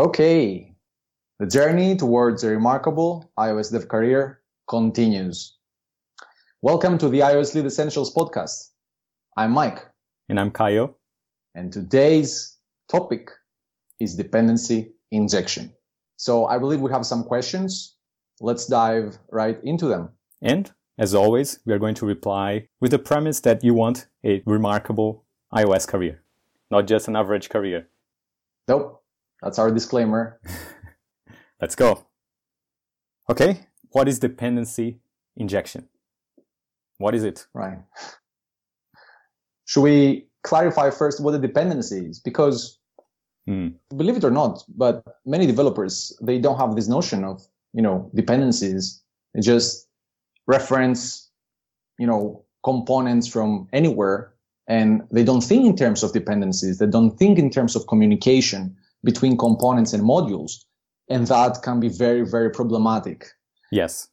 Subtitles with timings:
[0.00, 0.72] Okay.
[1.40, 5.58] The journey towards a remarkable iOS dev career continues.
[6.62, 8.70] Welcome to the iOS Lead Essentials podcast.
[9.36, 9.86] I'm Mike.
[10.30, 10.96] And I'm Caio.
[11.54, 12.56] And today's
[12.90, 13.30] topic
[14.00, 15.70] is dependency injection.
[16.16, 17.94] So I believe we have some questions.
[18.40, 20.08] Let's dive right into them.
[20.40, 24.42] And as always, we are going to reply with the premise that you want a
[24.46, 26.22] remarkable iOS career,
[26.70, 27.88] not just an average career.
[28.66, 28.99] Nope.
[29.42, 30.40] That's our disclaimer.
[31.60, 32.06] Let's go.
[33.28, 33.60] Okay.
[33.90, 35.00] What is dependency
[35.36, 35.88] injection?
[36.98, 37.46] What is it?
[37.54, 37.78] Right.
[39.64, 42.20] Should we clarify first what the dependency is?
[42.20, 42.78] Because
[43.48, 43.74] mm.
[43.96, 48.10] believe it or not, but many developers, they don't have this notion of, you know,
[48.14, 49.02] dependencies.
[49.34, 49.88] They just
[50.46, 51.30] reference,
[51.98, 54.34] you know, components from anywhere
[54.68, 56.78] and they don't think in terms of dependencies.
[56.78, 60.64] They don't think in terms of communication between components and modules.
[61.08, 63.26] And that can be very, very problematic.
[63.72, 64.08] Yes.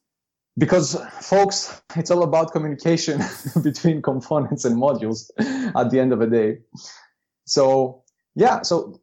[0.57, 3.21] Because folks, it's all about communication
[3.63, 5.29] between components and modules
[5.75, 6.57] at the end of the day.
[7.45, 8.03] So
[8.35, 8.99] yeah, so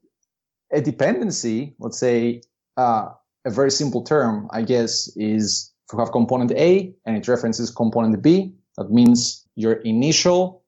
[0.73, 2.43] a dependency, let's say,
[2.77, 3.11] uh,
[3.45, 7.71] a very simple term, I guess, is if you have component A and it references
[7.71, 10.65] component B, that means your initial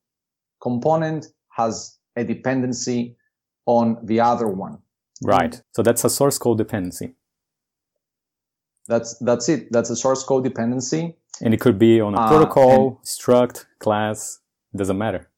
[0.63, 3.17] component has a dependency
[3.67, 4.79] on the other one.
[5.23, 5.61] Right.
[5.73, 7.15] So that's a source code dependency.
[8.89, 9.73] That's that's it.
[9.73, 11.17] That's a source code dependency.
[11.43, 14.41] And it could be on a uh, protocol, struct, class.
[14.75, 15.31] Doesn't matter.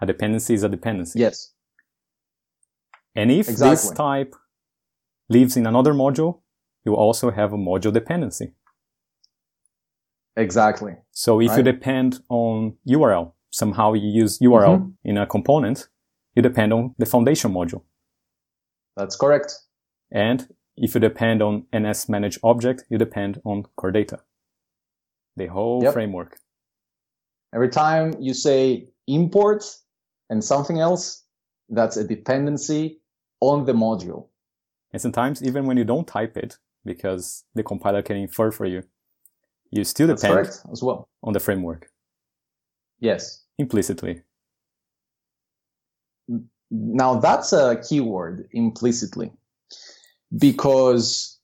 [0.00, 1.20] A dependency is a dependency.
[1.20, 1.52] Yes.
[3.14, 3.70] And if exactly.
[3.70, 4.34] this type
[5.28, 6.40] lives in another module,
[6.84, 8.52] you also have a module dependency.
[10.36, 10.94] Exactly.
[11.10, 11.58] So if right?
[11.58, 14.90] you depend on URL, somehow you use URL mm-hmm.
[15.04, 15.88] in a component,
[16.34, 17.82] you depend on the foundation module.
[18.96, 19.54] That's correct.
[20.10, 24.20] And if you depend on NSManagedObject, you depend on core data.
[25.36, 25.94] The whole yep.
[25.94, 26.38] framework.
[27.54, 29.64] Every time you say import
[30.30, 31.24] and something else,
[31.68, 33.00] that's a dependency
[33.40, 34.28] on the module.
[34.92, 38.82] And sometimes even when you don't type it, because the compiler can infer for you,
[39.70, 41.90] you still depend as well on the framework.
[43.00, 43.44] Yes.
[43.58, 44.22] Implicitly.
[46.30, 46.44] Mm.
[46.74, 49.30] Now that's a keyword implicitly
[50.38, 51.38] because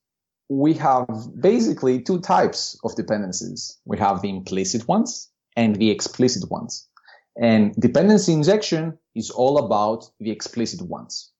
[0.48, 1.06] we have
[1.38, 3.78] basically two types of dependencies.
[3.84, 6.88] We have the implicit ones and the explicit ones.
[7.38, 11.30] And dependency injection is all about the explicit ones.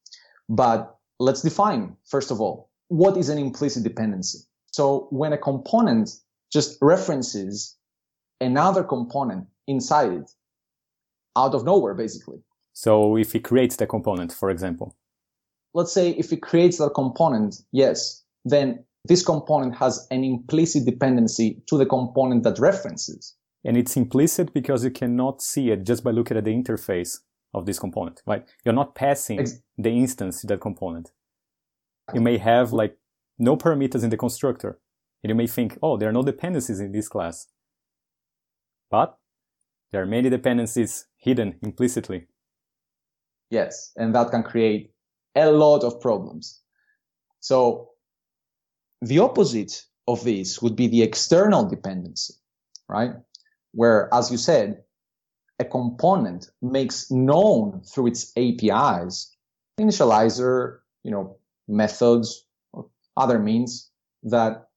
[0.50, 4.40] But let's define, first of all, what is an implicit dependency?
[4.70, 6.10] So when a component
[6.52, 7.74] just references
[8.38, 10.30] another component inside it,
[11.36, 12.38] out of nowhere, basically,
[12.78, 14.94] so if it creates the component, for example.
[15.74, 21.60] Let's say if it creates that component, yes, then this component has an implicit dependency
[21.66, 23.34] to the component that references.
[23.64, 27.18] And it's implicit because you cannot see it just by looking at the interface
[27.52, 28.46] of this component, right?
[28.64, 31.10] You're not passing Ex- the instance to that component.
[32.14, 32.96] You may have like
[33.40, 34.78] no parameters in the constructor.
[35.24, 37.48] And you may think, oh, there are no dependencies in this class.
[38.88, 39.18] But
[39.90, 42.28] there are many dependencies hidden implicitly
[43.50, 43.92] Yes.
[43.96, 44.92] And that can create
[45.34, 46.60] a lot of problems.
[47.40, 47.90] So
[49.00, 52.34] the opposite of this would be the external dependency,
[52.88, 53.12] right?
[53.72, 54.82] Where, as you said,
[55.58, 59.36] a component makes known through its APIs,
[59.78, 63.90] initializer, you know, methods or other means
[64.24, 64.68] that,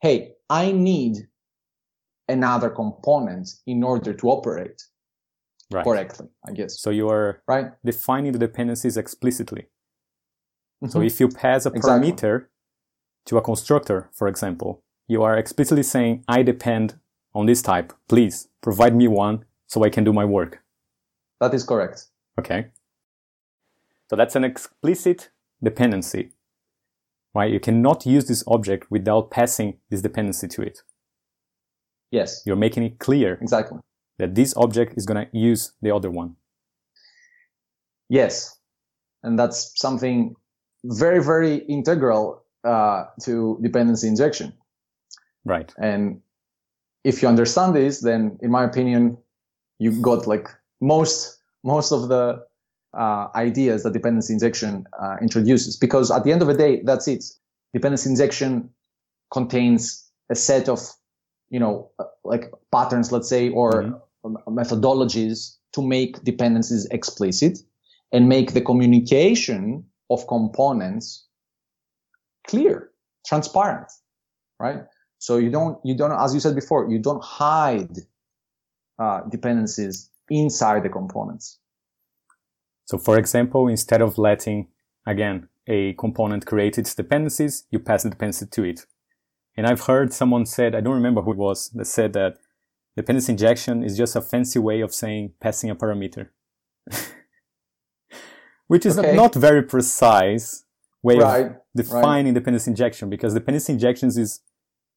[0.00, 1.28] hey, I need
[2.28, 4.82] another component in order to operate
[5.70, 5.84] right.
[5.84, 6.80] correctly, I guess.
[6.80, 9.62] So you are right defining the dependencies explicitly.
[10.82, 10.88] Mm-hmm.
[10.88, 12.12] So if you pass a exactly.
[12.12, 12.46] parameter
[13.26, 16.98] to a constructor, for example, you are explicitly saying, I depend
[17.34, 17.92] on this type.
[18.08, 20.62] Please provide me one so I can do my work.
[21.40, 22.06] That is correct.
[22.38, 22.68] Okay.
[24.08, 25.30] So that's an explicit
[25.62, 26.32] dependency,
[27.34, 27.50] right?
[27.50, 30.82] You cannot use this object without passing this dependency to it.
[32.10, 32.42] Yes.
[32.46, 33.38] You're making it clear.
[33.40, 33.80] Exactly
[34.18, 36.36] that this object is going to use the other one.
[38.08, 38.58] Yes.
[39.22, 40.36] And that's something
[40.84, 44.52] very, very integral uh, to dependency injection.
[45.44, 45.72] Right.
[45.78, 46.20] And
[47.04, 49.18] if you understand this, then in my opinion,
[49.78, 50.48] you got like
[50.80, 52.44] most, most of the
[52.96, 55.76] uh, ideas that dependency injection uh, introduces.
[55.76, 57.24] Because at the end of the day, that's it.
[57.72, 58.70] Dependency injection
[59.32, 60.78] contains a set of,
[61.50, 63.98] you know, uh, like patterns, let's say, or mm-hmm
[64.48, 67.58] methodologies to make dependencies explicit
[68.12, 71.26] and make the communication of components
[72.46, 72.90] clear,
[73.26, 73.90] transparent,
[74.60, 74.82] right?
[75.18, 77.98] So you don't, you don't, as you said before, you don't hide
[78.98, 81.58] uh, dependencies inside the components.
[82.86, 84.68] So for example, instead of letting,
[85.06, 88.86] again, a component create its dependencies, you pass the dependency to it.
[89.56, 92.38] And I've heard someone said, I don't remember who it was, that said that
[92.96, 96.28] dependency injection is just a fancy way of saying passing a parameter.
[98.66, 99.14] Which is okay.
[99.14, 100.64] not very precise
[101.02, 101.46] way right.
[101.46, 102.40] of defining right.
[102.40, 104.40] dependency injection because dependency injections is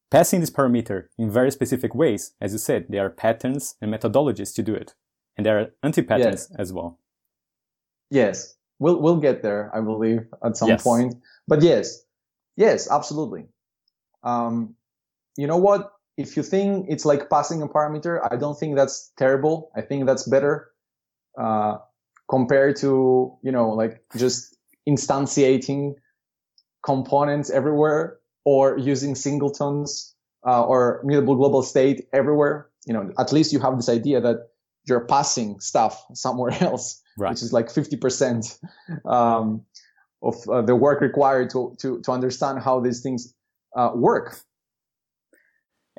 [0.09, 2.33] passing this parameter in very specific ways.
[2.39, 4.95] As you said, there are patterns and methodologies to do it.
[5.35, 6.59] And there are anti-patterns yes.
[6.59, 6.99] as well.
[8.09, 8.55] Yes.
[8.79, 10.83] We'll, we'll get there, I believe, at some yes.
[10.83, 11.15] point.
[11.47, 12.03] But yes,
[12.55, 13.45] yes, absolutely.
[14.23, 14.75] Um,
[15.37, 15.91] you know what?
[16.17, 19.71] If you think it's like passing a parameter, I don't think that's terrible.
[19.75, 20.71] I think that's better,
[21.39, 21.77] uh,
[22.29, 24.57] compared to, you know, like just
[24.89, 25.93] instantiating
[26.83, 30.15] components everywhere or using singletons,
[30.47, 32.69] uh, or mutable global state everywhere.
[32.87, 34.47] You know, at least you have this idea that
[34.87, 37.31] you're passing stuff somewhere else, right.
[37.31, 38.59] which is like 50%,
[39.05, 39.65] um,
[40.23, 43.35] of uh, the work required to, to, to understand how these things
[43.75, 44.39] uh, work.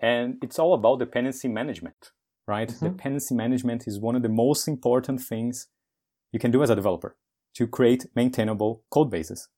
[0.01, 2.13] And it's all about dependency management,
[2.47, 2.69] right?
[2.69, 2.87] Mm-hmm.
[2.87, 5.69] Dependency management is one of the most important things
[6.33, 7.17] you can do as a developer
[7.55, 9.49] to create maintainable code bases.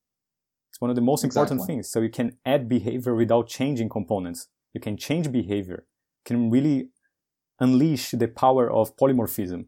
[0.71, 1.55] It's one of the most exactly.
[1.55, 1.91] important things.
[1.91, 4.49] So you can add behavior without changing components.
[4.73, 5.85] You can change behavior.
[6.21, 6.91] You can really
[7.59, 9.67] unleash the power of polymorphism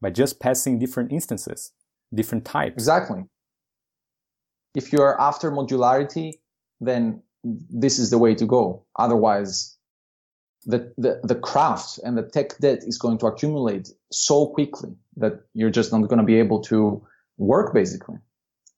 [0.00, 1.72] by just passing different instances,
[2.12, 2.74] different types.
[2.74, 3.24] Exactly.
[4.74, 6.32] If you're after modularity,
[6.80, 8.84] then this is the way to go.
[8.98, 9.76] Otherwise,
[10.66, 15.40] the, the, the cruft and the tech debt is going to accumulate so quickly that
[15.54, 17.02] you're just not going to be able to
[17.38, 18.16] work basically.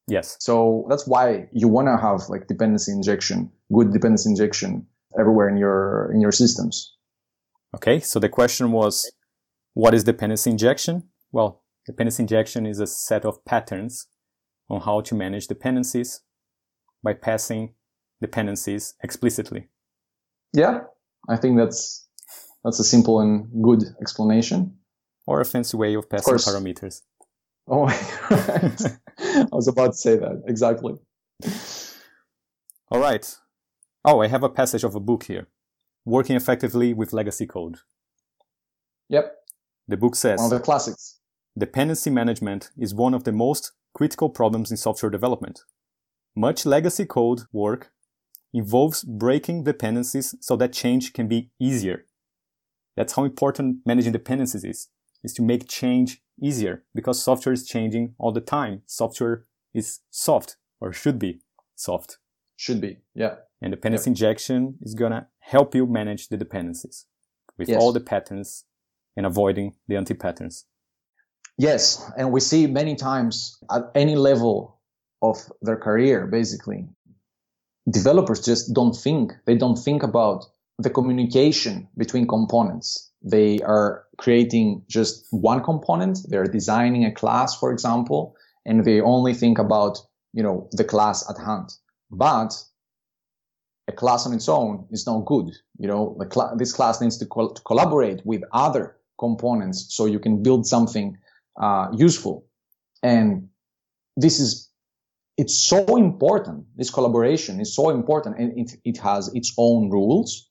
[0.08, 0.36] Yes.
[0.40, 4.86] So that's why you want to have like dependency injection, good dependency injection
[5.18, 6.96] everywhere in your, in your systems.
[7.74, 8.00] Okay.
[8.00, 9.10] So the question was,
[9.74, 11.04] what is dependency injection?
[11.32, 14.06] Well, dependency injection is a set of patterns
[14.68, 16.20] on how to manage dependencies
[17.02, 17.74] by passing
[18.22, 19.68] dependencies explicitly.
[20.54, 20.80] Yeah,
[21.28, 22.08] I think that's
[22.64, 24.78] that's a simple and good explanation.
[25.26, 27.02] Or a fancy way of passing of parameters.
[27.68, 27.84] Oh,
[28.30, 28.82] right.
[29.18, 30.94] I was about to say that exactly.
[32.90, 33.36] All right.
[34.04, 35.48] Oh, I have a passage of a book here.
[36.04, 37.76] Working effectively with legacy code.
[39.08, 39.32] Yep.
[39.86, 41.20] The book says one of the classics.
[41.56, 45.60] Dependency management is one of the most critical problems in software development.
[46.34, 47.92] Much legacy code work
[48.52, 52.04] involves breaking dependencies so that change can be easier.
[52.96, 54.88] That's how important managing dependencies is,
[55.24, 58.82] is to make change easier because software is changing all the time.
[58.86, 61.40] Software is soft or should be
[61.74, 62.18] soft.
[62.56, 63.36] Should be, yeah.
[63.62, 64.12] And dependency yep.
[64.12, 67.06] injection is gonna help you manage the dependencies
[67.56, 67.80] with yes.
[67.80, 68.64] all the patterns
[69.16, 70.66] and avoiding the anti-patterns.
[71.58, 72.10] Yes.
[72.16, 74.80] And we see many times at any level
[75.20, 76.88] of their career, basically,
[77.90, 79.32] developers just don't think.
[79.46, 80.46] They don't think about
[80.78, 83.10] the communication between components.
[83.22, 86.18] They are creating just one component.
[86.28, 88.34] They're designing a class, for example,
[88.64, 89.98] and they only think about,
[90.32, 91.70] you know, the class at hand.
[92.10, 92.52] But
[93.88, 95.50] a class on its own is not good.
[95.78, 100.18] You know, cl- this class needs to, col- to, collaborate with other components so you
[100.18, 101.16] can build something
[101.60, 102.46] uh, useful.
[103.02, 103.48] And
[104.16, 104.71] this is
[105.36, 106.66] it's so important.
[106.76, 110.48] This collaboration is so important and it, it has its own rules.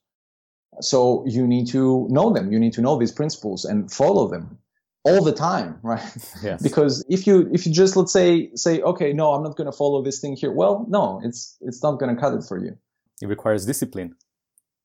[0.79, 2.51] So you need to know them.
[2.51, 4.57] You need to know these principles and follow them
[5.03, 6.15] all the time, right?
[6.41, 6.61] Yes.
[6.61, 9.75] because if you, if you just, let's say, say, okay, no, I'm not going to
[9.75, 10.51] follow this thing here.
[10.51, 12.77] Well, no, it's, it's not going to cut it for you.
[13.21, 14.15] It requires discipline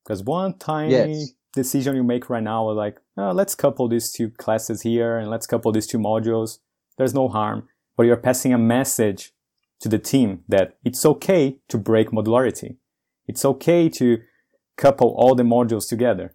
[0.04, 1.32] because one tiny yes.
[1.54, 5.46] decision you make right now, like, oh, let's couple these two classes here and let's
[5.46, 6.58] couple these two modules.
[6.98, 9.32] There's no harm, but you're passing a message
[9.80, 12.76] to the team that it's okay to break modularity.
[13.26, 14.18] It's okay to
[14.76, 16.35] couple all the modules together.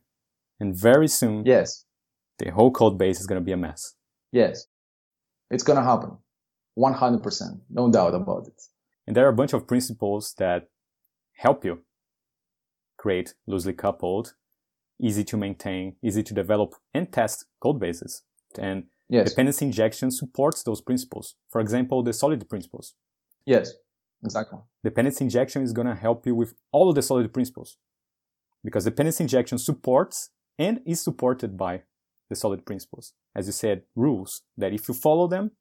[0.60, 1.86] And very soon, yes,
[2.38, 3.96] the whole code base is going to be a mess.
[4.32, 4.68] Yes,
[5.50, 6.18] it's going to happen.
[6.78, 7.62] 100%.
[7.70, 8.62] No doubt about it.
[9.06, 10.70] And there are a bunch of principles that
[11.34, 11.82] help you
[12.98, 14.36] create loosely coupled,
[15.02, 18.24] easy to maintain, easy to develop and test code bases.
[18.58, 19.30] And yes.
[19.30, 21.36] dependency injection supports those principles.
[21.50, 22.94] For example, the solid principles.
[23.46, 23.74] Yes,
[24.24, 24.60] exactly.
[24.84, 27.78] Dependency injection is going to help you with all of the solid principles
[28.64, 31.84] because dependency injection supports and is supported by
[32.30, 33.14] the solid principles.
[33.36, 35.52] As you said, rules that if you follow them,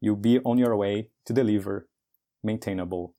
[0.00, 1.88] you'll be on your way to deliver
[2.42, 3.14] maintainable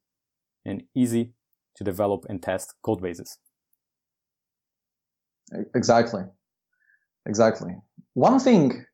[0.66, 1.34] and easy
[1.76, 3.38] to develop and test code bases.
[5.76, 6.24] Exactly.
[7.26, 7.76] Exactly.
[8.14, 8.86] One thing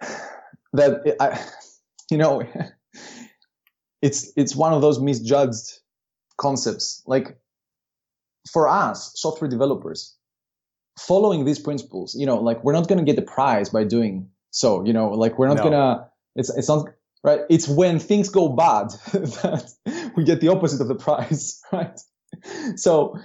[0.72, 1.44] that I,
[2.10, 2.42] you know,
[4.04, 5.80] it's it's one of those misjudged
[6.36, 7.02] concepts.
[7.06, 7.38] Like
[8.52, 10.14] for us, software developers,
[10.98, 14.28] following these principles, you know, like we're not going to get the prize by doing
[14.50, 14.84] so.
[14.84, 15.64] You know, like we're not no.
[15.64, 16.10] gonna.
[16.36, 16.88] It's it's not
[17.22, 17.40] right.
[17.48, 21.98] It's when things go bad that we get the opposite of the prize, right?
[22.76, 23.18] So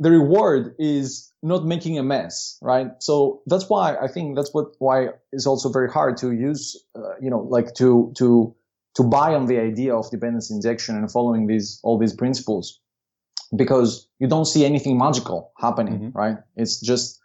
[0.00, 2.88] the reward is not making a mess, right?
[2.98, 7.14] So that's why I think that's what why it's also very hard to use, uh,
[7.20, 8.56] you know, like to to
[8.94, 12.80] to buy on the idea of dependency injection and following these all these principles,
[13.56, 16.18] because you don't see anything magical happening, mm-hmm.
[16.18, 16.36] right?
[16.56, 17.20] It's just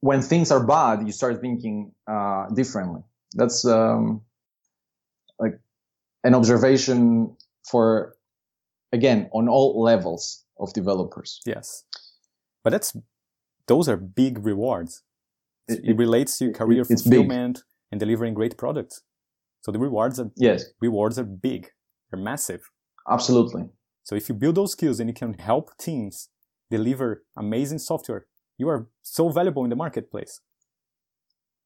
[0.00, 3.02] when things are bad, you start thinking uh, differently.
[3.34, 4.22] That's um,
[5.38, 5.60] like
[6.24, 8.16] an observation for
[8.92, 11.40] again on all levels of developers.
[11.46, 11.84] Yes.
[12.64, 12.96] But that's
[13.66, 15.02] those are big rewards.
[15.68, 17.64] It, it relates to career fulfillment big.
[17.92, 19.02] and delivering great products.
[19.60, 20.64] So the rewards are yes.
[20.80, 21.68] rewards are big.
[22.10, 22.70] They're massive.
[23.08, 23.64] Absolutely.
[24.02, 26.28] So if you build those skills and you can help teams
[26.70, 28.26] deliver amazing software,
[28.58, 30.40] you are so valuable in the marketplace.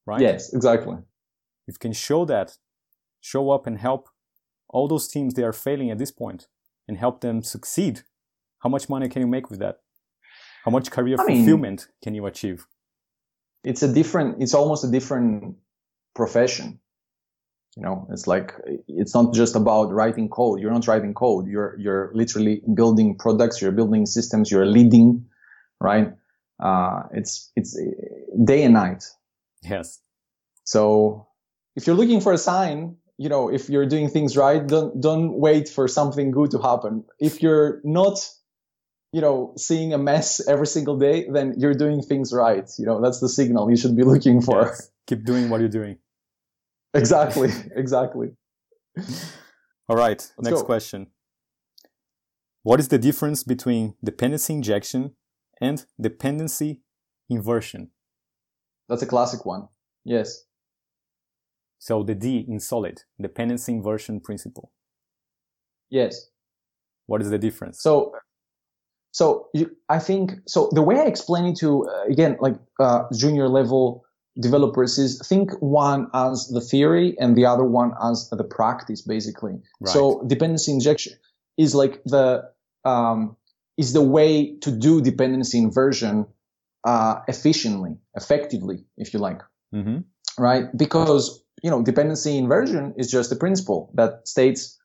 [0.06, 0.20] Right?
[0.20, 0.96] Yes, exactly.
[1.66, 2.58] If you can show that,
[3.20, 4.08] show up and help
[4.68, 6.48] all those teams they are failing at this point
[6.86, 8.02] and help them succeed
[8.64, 9.80] how much money can you make with that?
[10.64, 12.66] How much career I fulfillment mean, can you achieve?
[13.62, 15.56] It's a different, it's almost a different
[16.14, 16.80] profession.
[17.76, 18.54] You know, it's like,
[18.86, 20.60] it's not just about writing code.
[20.60, 21.48] You're not writing code.
[21.48, 23.60] You're, you're literally building products.
[23.60, 24.50] You're building systems.
[24.50, 25.26] You're leading,
[25.80, 26.12] right?
[26.62, 27.76] Uh, it's, it's
[28.44, 29.04] day and night.
[29.62, 29.98] Yes.
[30.62, 31.26] So
[31.74, 35.32] if you're looking for a sign, you know, if you're doing things right, don't, don't
[35.34, 37.04] wait for something good to happen.
[37.18, 38.18] If you're not
[39.14, 42.68] you know, seeing a mess every single day, then you're doing things right.
[42.80, 44.62] You know, that's the signal you should be looking for.
[44.62, 44.90] Yes.
[45.06, 45.98] Keep doing what you're doing.
[46.94, 47.50] Exactly.
[47.76, 48.28] Exactly.
[49.88, 50.18] All right.
[50.38, 50.64] Let's next go.
[50.64, 51.08] question.
[52.62, 55.14] What is the difference between dependency injection
[55.60, 56.80] and dependency
[57.28, 57.90] inversion?
[58.88, 59.68] That's a classic one.
[60.04, 60.44] Yes.
[61.78, 64.72] So the D in solid, dependency inversion principle.
[65.90, 66.30] Yes.
[67.06, 67.82] What is the difference?
[67.82, 68.14] So
[69.12, 70.70] so you, I think so.
[70.72, 74.03] The way I explain it to uh, again like uh, junior level
[74.40, 79.60] developers is think one as the theory and the other one as the practice, basically.
[79.80, 79.92] Right.
[79.92, 81.14] So dependency injection
[81.56, 82.50] is like the
[82.84, 83.36] um,
[83.76, 86.26] is the way to do dependency inversion
[86.84, 89.40] uh, efficiently, effectively, if you like.
[89.74, 89.98] Mm-hmm.
[90.38, 90.64] Right?
[90.76, 94.78] Because you know dependency inversion is just a principle that states,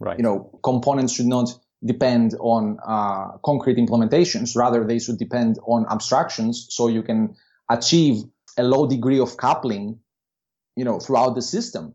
[0.00, 0.18] right.
[0.18, 1.48] you know, components should not
[1.84, 4.56] depend on uh, concrete implementations.
[4.56, 7.36] Rather, they should depend on abstractions so you can
[7.70, 8.24] achieve
[8.56, 9.98] a low degree of coupling,
[10.76, 11.94] you know, throughout the system.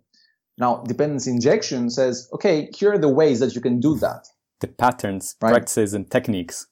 [0.57, 4.27] Now, dependency injection says, okay, here are the ways that you can do that.
[4.59, 5.51] The patterns, right?
[5.51, 6.67] practices, and techniques.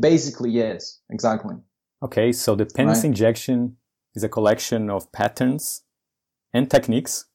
[0.00, 1.56] Basically, yes, exactly.
[2.02, 3.10] Okay, so dependency right.
[3.10, 3.76] injection
[4.14, 5.82] is a collection of patterns
[6.52, 7.26] and techniques,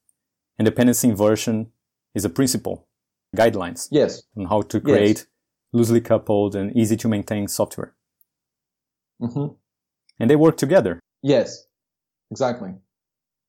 [0.58, 1.72] and dependency inversion
[2.14, 2.88] is a principle
[3.36, 3.88] guidelines.
[3.92, 4.24] Yes.
[4.36, 5.26] On how to create yes.
[5.72, 7.96] loosely coupled and easy to maintain software.
[9.22, 9.54] Mm-hmm.
[10.20, 11.00] And they work together.
[11.26, 11.66] Yes,
[12.30, 12.76] exactly.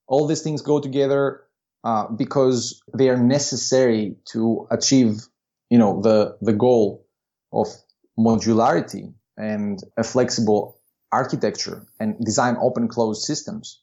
[0.08, 1.42] All these things go together
[1.84, 5.26] uh, because they are necessary to achieve,
[5.68, 7.06] you know, the the goal
[7.52, 7.68] of
[8.18, 10.80] modularity and a flexible
[11.12, 13.82] architecture and design open closed systems.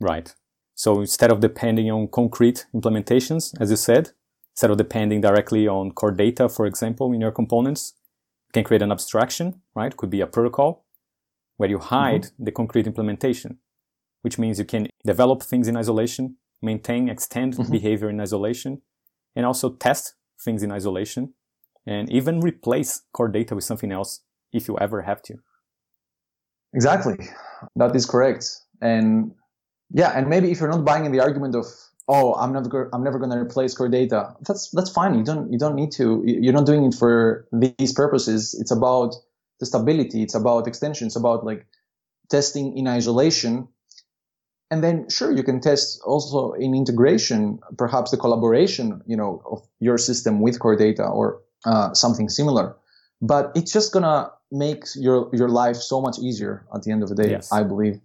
[0.00, 0.34] Right.
[0.74, 4.10] So instead of depending on concrete implementations, as you said,
[4.52, 7.94] instead of depending directly on core data, for example, in your components,
[8.48, 9.96] you can create an abstraction, right?
[9.96, 10.84] Could be a protocol
[11.60, 12.44] where you hide mm-hmm.
[12.44, 13.58] the concrete implementation,
[14.22, 17.70] which means you can develop things in isolation, maintain, extend mm-hmm.
[17.70, 18.80] behavior in isolation,
[19.36, 21.34] and also test things in isolation,
[21.86, 24.22] and even replace core data with something else
[24.54, 25.34] if you ever have to.
[26.72, 27.18] Exactly.
[27.76, 28.46] That is correct.
[28.80, 29.32] And
[29.90, 31.66] yeah, and maybe if you're not buying in the argument of
[32.08, 34.34] oh, I'm never, I'm never going to replace core data.
[34.48, 35.14] That's, that's fine.
[35.14, 38.56] You don't, you don't need to, you're not doing it for these purposes.
[38.58, 39.14] It's about
[39.60, 40.22] the stability.
[40.22, 41.06] It's about extension.
[41.06, 41.66] It's about like
[42.28, 43.68] testing in isolation.
[44.70, 49.66] And then sure, you can test also in integration, perhaps the collaboration, you know, of
[49.80, 52.76] your system with core data or uh, something similar.
[53.20, 57.08] But it's just gonna make your your life so much easier at the end of
[57.08, 57.52] the day, yes.
[57.52, 58.00] I believe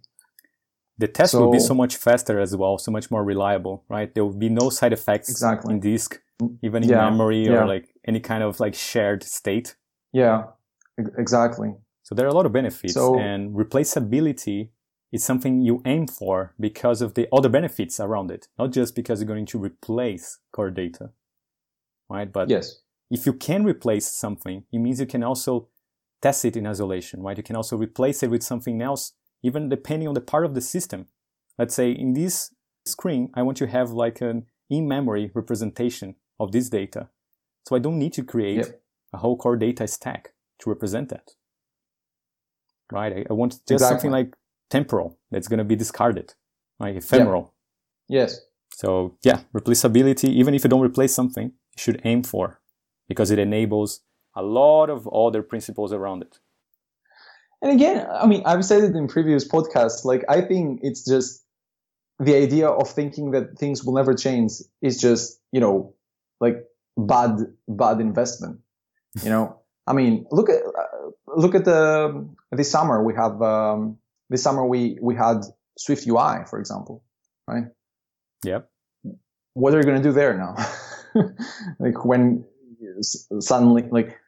[0.98, 4.12] the test so, will be so much faster as well, so much more reliable, right?
[4.14, 5.74] There will be no side effects exactly.
[5.74, 6.20] in disk,
[6.62, 7.62] even in yeah, memory yeah.
[7.62, 9.76] or like any kind of like shared state.
[10.12, 10.44] Yeah,
[10.98, 11.74] exactly.
[12.02, 14.68] So there are a lot of benefits so, and replaceability
[15.12, 19.20] is something you aim for because of the other benefits around it, not just because
[19.20, 21.10] you're going to replace core data,
[22.08, 22.32] right?
[22.32, 22.82] But yes.
[23.10, 25.68] if you can replace something, it means you can also
[26.22, 27.36] test it in isolation, right?
[27.36, 29.12] You can also replace it with something else,
[29.42, 31.06] even depending on the part of the system.
[31.58, 36.68] Let's say in this screen, I want to have like an in-memory representation of this
[36.68, 37.08] data.
[37.66, 38.80] So I don't need to create yep.
[39.12, 41.30] a whole core data stack to represent that.
[42.92, 43.12] Right?
[43.12, 43.94] I, I want just exactly.
[43.94, 44.36] something like
[44.70, 46.34] temporal that's going to be discarded,
[46.78, 47.54] like ephemeral.
[48.08, 48.20] Yep.
[48.20, 48.40] Yes.
[48.74, 52.60] So yeah, replaceability, even if you don't replace something, you should aim for
[53.08, 54.00] because it enables
[54.34, 56.38] a lot of other principles around it.
[57.62, 60.04] And again, I mean, I've said it in previous podcasts.
[60.04, 61.42] Like, I think it's just
[62.18, 65.94] the idea of thinking that things will never change is just, you know,
[66.40, 66.64] like
[66.96, 68.60] bad, bad investment.
[69.22, 73.98] You know, I mean, look at, uh, look at the, this summer we have, um,
[74.30, 75.42] this summer we, we had
[75.78, 77.04] Swift UI, for example,
[77.46, 77.64] right?
[78.44, 78.68] Yep.
[79.54, 80.56] What are you going to do there now?
[81.78, 82.44] like when
[83.40, 84.18] suddenly, like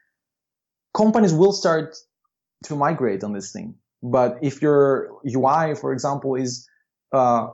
[0.97, 1.97] companies will start
[2.65, 3.75] to migrate on this thing.
[4.03, 6.69] But if your UI, for example, is
[7.12, 7.49] uh,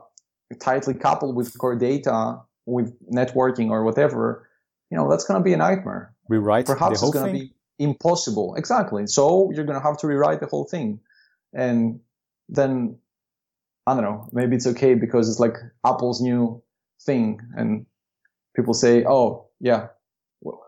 [0.59, 4.47] tightly coupled with core data, with networking or whatever,
[4.89, 6.13] you know, that's going to be a nightmare.
[6.29, 8.55] Rewrite Perhaps it's going to be impossible.
[8.55, 9.07] Exactly.
[9.07, 10.99] So you're going to have to rewrite the whole thing.
[11.53, 11.99] And
[12.49, 12.97] then,
[13.87, 15.55] I don't know, maybe it's okay because it's like
[15.85, 16.61] Apple's new
[17.01, 17.39] thing.
[17.55, 17.85] And
[18.55, 19.87] people say, oh, yeah,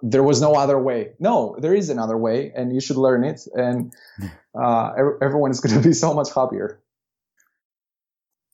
[0.02, 1.14] there was no other way.
[1.20, 3.42] No, there is another way, and you should learn it.
[3.54, 3.94] And
[4.60, 6.80] uh, everyone is going to be so much happier.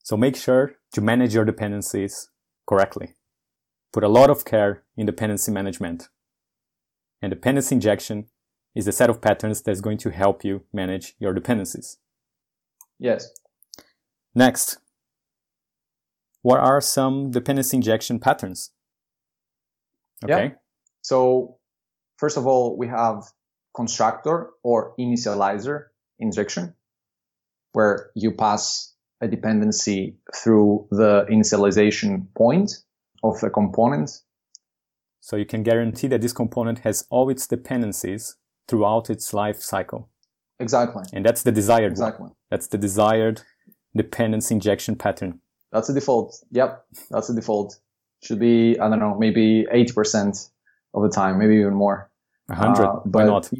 [0.04, 2.30] So make sure to manage your dependencies
[2.68, 3.16] correctly.
[3.94, 6.10] Put a lot of care in dependency management.
[7.22, 8.26] And dependency injection
[8.76, 11.98] is the set of patterns that's going to help you manage your dependencies.
[13.00, 13.30] Yes.
[14.34, 14.78] Next,
[16.42, 18.72] what are some dependency injection patterns?
[20.24, 20.46] Okay.
[20.46, 20.52] Yeah.
[21.02, 21.58] So
[22.18, 23.24] first of all, we have
[23.76, 25.86] constructor or initializer
[26.20, 26.76] injection,
[27.74, 32.72] where you pass a dependency through the initialization point
[33.24, 34.10] of the component.
[35.20, 38.36] So you can guarantee that this component has all its dependencies
[38.68, 40.10] throughout its life cycle.
[40.60, 41.04] Exactly.
[41.14, 42.28] And that's the desired exactly.
[42.28, 42.36] One.
[42.50, 43.42] That's the desired
[43.96, 45.40] dependency injection pattern.
[45.72, 46.36] That's the default.
[46.52, 46.86] Yep.
[47.10, 47.80] That's the default.
[48.24, 50.50] Should be, I don't know, maybe 80%
[50.94, 52.10] of the time, maybe even more.
[52.50, 52.86] A hundred.
[52.86, 53.52] Uh, why not?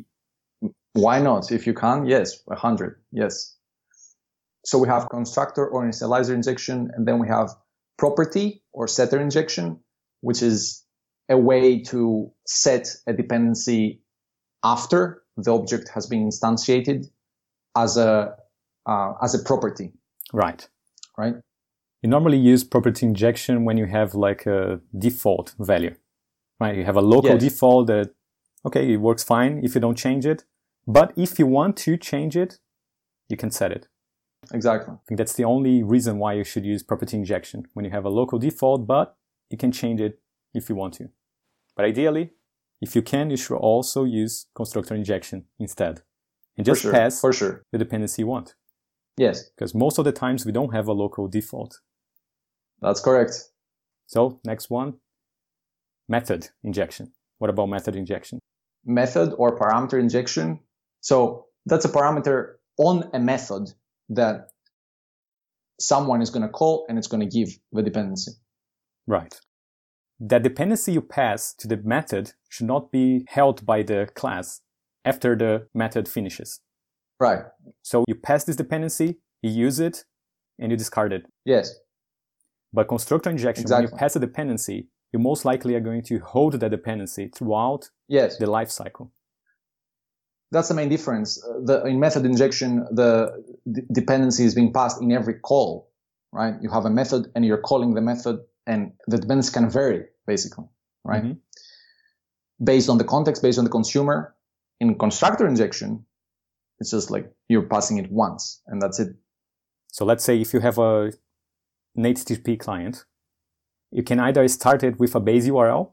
[0.94, 1.52] Why not?
[1.52, 3.02] If you can, yes, a hundred.
[3.12, 3.56] Yes.
[4.66, 7.50] So we have constructor or initializer injection, and then we have
[7.98, 9.80] property or setter injection,
[10.22, 10.84] which is
[11.30, 14.03] a way to set a dependency
[14.64, 17.10] after the object has been instantiated
[17.76, 18.36] as a
[18.86, 19.92] uh, as a property.
[20.32, 20.68] Right.
[21.18, 21.36] Right.
[22.02, 25.96] You normally use property injection when you have like a default value
[26.64, 26.78] right?
[26.78, 27.42] You have a local yes.
[27.42, 28.12] default that,
[28.66, 30.46] okay, it works fine if you don't change it.
[30.86, 32.60] But if you want to change it,
[33.30, 33.88] you can set it.
[34.54, 34.94] Exactly.
[34.94, 38.06] I think that's the only reason why you should use property injection when you have
[38.06, 39.16] a local default, but
[39.50, 40.20] you can change it
[40.54, 41.10] if you want to.
[41.76, 42.32] But ideally,
[42.84, 46.02] if you can, you should also use constructor injection instead
[46.58, 47.64] and just for sure, pass for sure.
[47.72, 48.56] the dependency you want.
[49.18, 49.50] Yes.
[49.56, 51.80] Because most of the times we don't have a local default.
[52.82, 53.36] That's correct.
[54.08, 54.96] So next one,
[56.10, 57.14] method injection.
[57.38, 58.40] What about method injection?
[58.86, 60.60] Method or parameter injection.
[61.00, 63.72] So that's a parameter on a method
[64.10, 64.50] that
[65.80, 68.34] someone is going to call and it's going to give the dependency.
[69.08, 69.34] Right.
[70.26, 74.62] The dependency you pass to the method should not be held by the class
[75.04, 76.62] after the method finishes.
[77.20, 77.42] Right.
[77.82, 80.06] So you pass this dependency, you use it,
[80.58, 81.26] and you discard it.
[81.44, 81.78] Yes.
[82.72, 83.88] But constructor injection, exactly.
[83.88, 87.90] when you pass a dependency, you most likely are going to hold that dependency throughout
[88.08, 88.38] yes.
[88.38, 89.12] the life cycle.
[90.52, 91.44] That's the main difference.
[91.44, 95.92] Uh, the, in method injection, the d- dependency is being passed in every call,
[96.32, 96.54] right?
[96.62, 100.66] You have a method and you're calling the method and the dependency can vary basically,
[101.04, 101.24] right?
[101.24, 102.66] Mm-hmm.
[102.66, 104.36] Based on the context, based on the consumer.
[104.80, 106.06] In constructor injection,
[106.80, 109.16] it's just like you're passing it once and that's it.
[109.92, 111.14] So let's say if you have a
[111.96, 113.06] an HTTP client
[113.94, 115.92] you can either start it with a base URL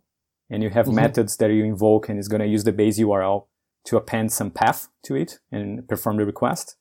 [0.48, 0.96] and you have mm-hmm.
[0.96, 3.46] methods that you invoke and it's going to use the base URL
[3.84, 6.76] to append some path to it and perform the request.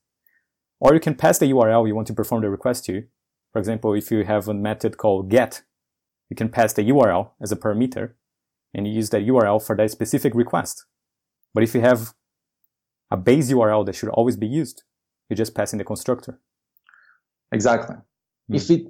[0.80, 3.04] Or you can pass the URL you want to perform the request to.
[3.52, 5.64] For example, if you have a method called get,
[6.30, 8.14] you can pass the URL as a parameter
[8.74, 10.86] and you use that URL for that specific request.
[11.54, 12.14] But if you have
[13.12, 14.84] a base URL that should always be used,
[15.30, 16.40] you just pass in the constructor.
[17.52, 17.96] Exactly.
[18.52, 18.56] Mm.
[18.56, 18.84] If it,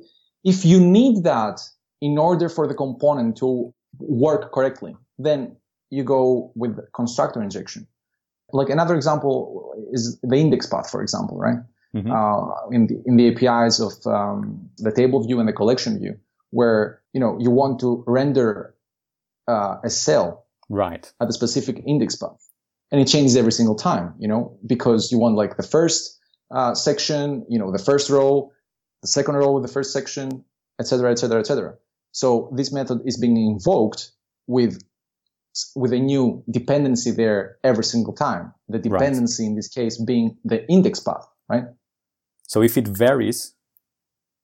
[0.44, 1.62] if you need that
[2.02, 5.56] in order for the component to work correctly, then
[5.90, 7.88] you go with constructor injection.
[8.52, 11.58] Like another example is the index path, for example, right?
[11.96, 12.12] Mm-hmm.
[12.12, 16.20] Uh, in the in the APIs of um, the table view and the collection view,
[16.52, 18.76] where you know you want to render
[19.48, 22.48] uh, a cell right at a specific index path,
[22.92, 26.20] and it changes every single time, you know, because you want like the first
[26.52, 28.52] uh, section, you know, the first row,
[29.02, 30.44] the second row with the first section,
[30.80, 31.74] etc., etc., etc.
[32.12, 34.12] So this method is being invoked
[34.48, 34.82] with
[35.76, 38.54] with a new dependency there every single time.
[38.68, 39.50] The dependency right.
[39.50, 41.66] in this case being the index path, right?
[42.48, 43.54] So if it varies,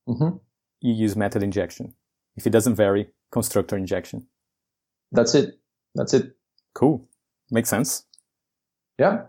[0.08, 0.36] mm-hmm.
[0.80, 1.94] you use method injection.
[2.36, 4.26] If it doesn't vary, constructor injection.
[5.12, 5.58] That's it.
[5.94, 6.36] That's it.
[6.74, 7.08] Cool.
[7.50, 8.04] Makes sense.
[8.98, 9.24] Yeah.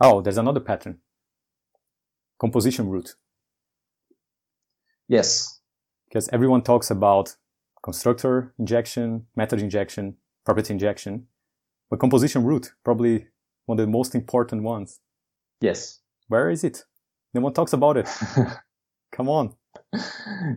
[0.00, 0.98] Oh, there's another pattern.
[2.40, 3.14] Composition root.
[5.08, 5.60] Yes.
[6.08, 7.36] Because everyone talks about
[7.82, 11.26] constructor injection, method injection, property injection,
[11.90, 13.26] but composition root, probably
[13.66, 15.00] one of the most important ones.
[15.60, 16.00] Yes.
[16.28, 16.84] Where is it?
[17.34, 18.08] No one talks about it.
[19.12, 19.54] Come on.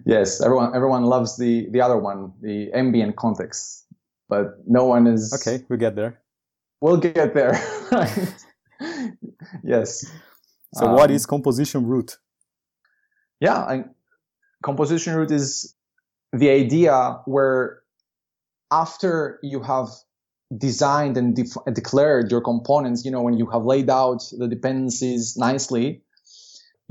[0.06, 3.86] Yes, everyone everyone loves the the other one, the ambient context,
[4.30, 5.34] but no one is.
[5.34, 6.22] Okay, we get there.
[6.82, 7.54] We'll get there.
[9.64, 10.06] yes.
[10.74, 12.18] So, um, what is composition root?
[13.40, 13.84] Yeah, I,
[14.64, 15.76] composition root is
[16.34, 17.82] the idea where
[18.72, 19.90] after you have
[20.58, 25.38] designed and def- declared your components, you know, when you have laid out the dependencies
[25.38, 26.02] nicely,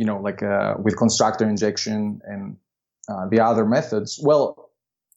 [0.01, 2.57] you know, like uh, with constructor injection and
[3.11, 4.71] uh, the other methods, well,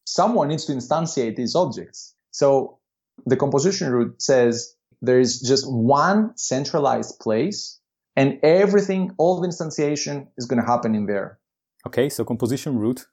[0.04, 2.14] someone needs to instantiate these objects.
[2.32, 2.80] So
[3.26, 7.80] the composition root says there is just one centralized place
[8.18, 11.40] and everything, all the instantiation is going to happen in there.
[11.88, 13.06] Okay, so composition root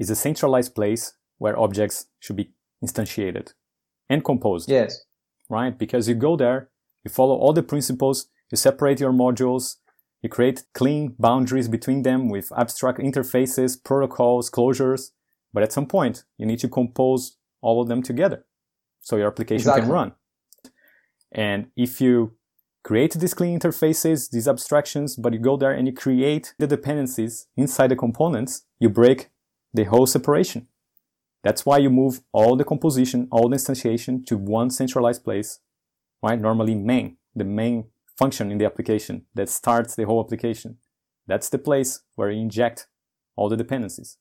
[0.00, 2.50] is a centralized place where objects should be
[2.84, 3.54] instantiated
[4.10, 4.68] and composed.
[4.68, 5.04] Yes.
[5.48, 5.78] Right?
[5.78, 6.68] Because you go there,
[7.04, 9.76] you follow all the principles, you separate your modules,
[10.26, 15.12] you create clean boundaries between them with abstract interfaces, protocols, closures.
[15.54, 18.44] But at some point, you need to compose all of them together
[19.00, 19.82] so your application exactly.
[19.82, 20.12] can run.
[21.30, 22.32] And if you
[22.82, 27.46] create these clean interfaces, these abstractions, but you go there and you create the dependencies
[27.56, 29.30] inside the components, you break
[29.72, 30.66] the whole separation.
[31.44, 35.60] That's why you move all the composition, all the instantiation to one centralized place,
[36.20, 36.40] right?
[36.40, 37.84] Normally main, the main
[38.18, 40.78] function in the application that starts the whole application.
[41.26, 42.86] That's the place where you inject
[43.36, 44.16] all the dependencies,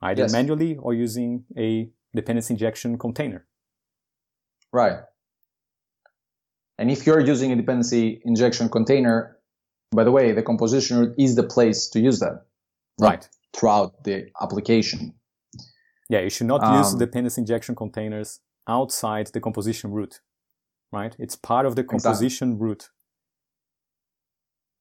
[0.00, 0.32] either yes.
[0.32, 3.46] manually or using a dependency injection container.
[4.72, 4.98] Right.
[6.78, 9.38] And if you're using a dependency injection container,
[9.92, 12.46] by the way, the composition root is the place to use that.
[13.00, 13.28] Right.
[13.52, 15.14] Throughout the application.
[16.08, 20.20] Yeah, you should not um, use dependency injection containers outside the composition root,
[20.92, 21.14] right?
[21.18, 22.66] It's part of the composition exactly.
[22.66, 22.90] root.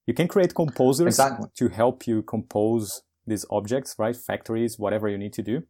[0.06, 1.50] You can create composers exactly.
[1.56, 4.16] to help you compose these objects, right?
[4.16, 5.64] Factories, whatever you need to do.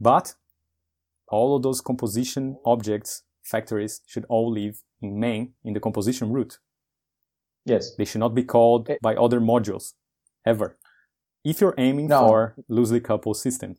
[0.00, 0.34] But
[1.28, 6.58] all of those composition objects, factories, should all live in main in the composition root.
[7.64, 7.94] Yes.
[7.96, 8.96] They should not be called eh.
[9.02, 9.92] by other modules,
[10.44, 10.76] ever.
[11.44, 12.26] If you're aiming no.
[12.26, 13.78] for loosely coupled systems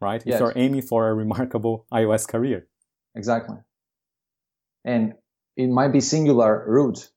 [0.00, 0.22] right?
[0.24, 0.34] Yes.
[0.36, 2.66] If you're aiming for a remarkable iOS career.
[3.14, 3.58] Exactly.
[4.84, 5.14] And
[5.56, 7.10] it might be singular root,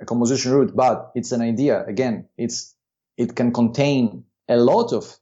[0.00, 1.84] a composition root, but it's an idea.
[1.86, 2.74] Again, it's,
[3.16, 5.16] it can contain a lot of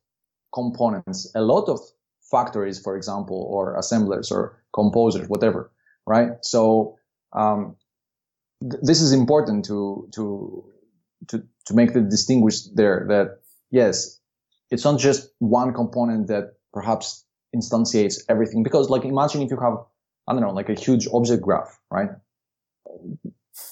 [0.55, 1.81] components, a lot of
[2.31, 5.71] factories, for example, or assemblers or composers, whatever,
[6.07, 6.31] right?
[6.43, 6.97] So,
[7.33, 7.77] um,
[8.61, 10.65] th- this is important to, to,
[11.29, 14.21] to, to make the distinguish there that yes,
[14.71, 18.63] it's not just one component that perhaps instantiates everything.
[18.63, 19.79] Because like imagine if you have,
[20.29, 22.11] I don't know, like a huge object graph, right?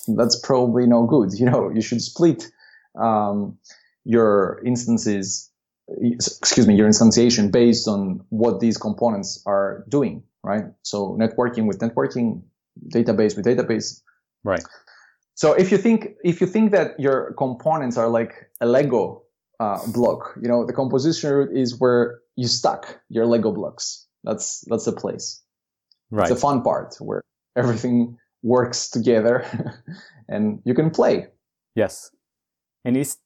[0.09, 1.33] That's probably no good.
[1.39, 2.51] You know, you should split,
[2.99, 3.59] um,
[4.05, 5.51] your instances,
[5.89, 10.65] excuse me, your instantiation based on what these components are doing, right?
[10.83, 12.43] So networking with networking,
[12.93, 14.01] database with database.
[14.43, 14.63] Right.
[15.35, 19.23] So if you think, if you think that your components are like a Lego
[19.59, 24.07] uh, block, you know, the composition root is where you stack your Lego blocks.
[24.23, 25.43] That's that's the place.
[26.11, 26.31] Right.
[26.31, 27.23] It's the fun part where
[27.57, 29.45] everything works together
[30.29, 31.27] and you can play.
[31.75, 32.11] Yes.
[32.85, 33.17] And it's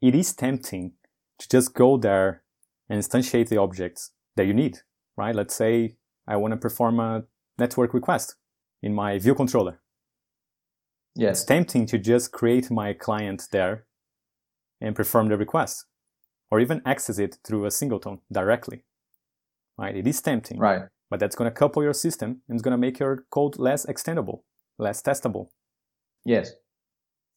[0.00, 0.92] it is tempting
[1.40, 2.42] to just go there
[2.88, 4.78] and instantiate the objects that you need,
[5.16, 5.34] right?
[5.34, 5.96] Let's say
[6.28, 7.24] I want to perform a
[7.58, 8.36] network request
[8.82, 9.80] in my view controller.
[11.16, 11.38] Yes.
[11.38, 13.86] It's tempting to just create my client there
[14.80, 15.86] and perform the request
[16.50, 18.84] or even access it through a singleton directly.
[19.76, 19.96] Right?
[19.96, 20.58] It is tempting.
[20.58, 20.82] Right.
[21.10, 23.86] But that's going to couple your system and it's going to make your code less
[23.86, 24.42] extendable,
[24.78, 25.48] less testable.
[26.24, 26.52] Yes.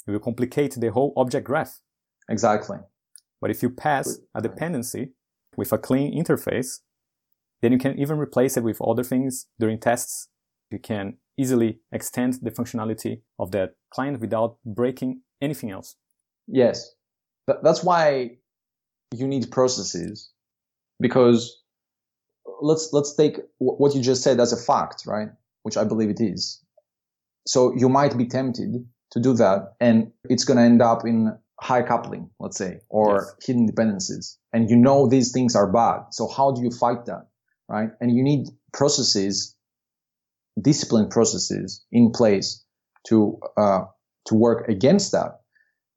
[0.08, 1.82] It will complicate the whole object graph.
[2.30, 2.77] Exactly.
[3.39, 5.13] But if you pass a dependency
[5.58, 6.80] with a clean interface,
[7.62, 10.30] then you can even replace it with other things during tests.
[10.69, 15.95] You can easily extend the functionality of that client without breaking anything else.
[16.47, 16.95] Yes.
[17.47, 18.38] That's why
[19.13, 20.32] you need processes
[20.99, 21.62] because
[22.62, 25.30] let's, let's take what you just said as a fact, right?
[25.63, 26.63] Which I believe it is.
[27.45, 31.38] So you might be tempted to do that and it's going to end up in
[31.60, 33.47] high coupling, let's say, or yes.
[33.47, 34.38] hidden dependencies.
[34.51, 36.06] And you know these things are bad.
[36.12, 37.27] So how do you fight that?
[37.69, 37.89] Right.
[38.01, 39.56] And you need processes,
[40.62, 42.63] disciplined processes in place
[43.08, 43.82] to, uh,
[44.25, 45.41] to work against that.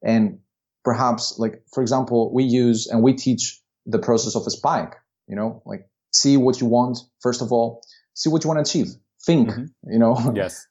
[0.02, 0.38] And
[0.84, 4.94] perhaps like, for example, we use and we teach the process of a spike,
[5.26, 6.98] you know, like see what you want.
[7.20, 7.82] First of all,
[8.14, 8.94] see what you want to achieve.
[9.24, 9.92] Think, mm-hmm.
[9.92, 10.66] you know, yes,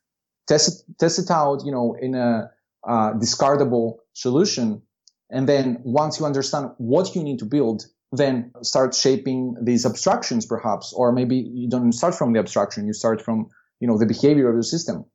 [0.47, 2.51] test it, test it out, you know, in a
[2.87, 4.81] uh, discardable solution.
[5.29, 10.45] And then once you understand what you need to build, then start shaping these abstractions
[10.45, 14.05] perhaps, or maybe you don't start from the abstraction, you start from, you know, the
[14.05, 15.05] behavior of the system.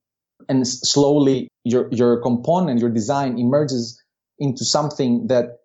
[0.49, 4.03] And slowly your, your component, your design emerges
[4.39, 5.59] into something that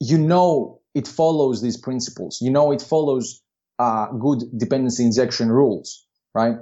[0.00, 2.38] you know it follows these principles.
[2.40, 3.42] You know it follows
[3.78, 6.56] uh, good dependency injection rules, right?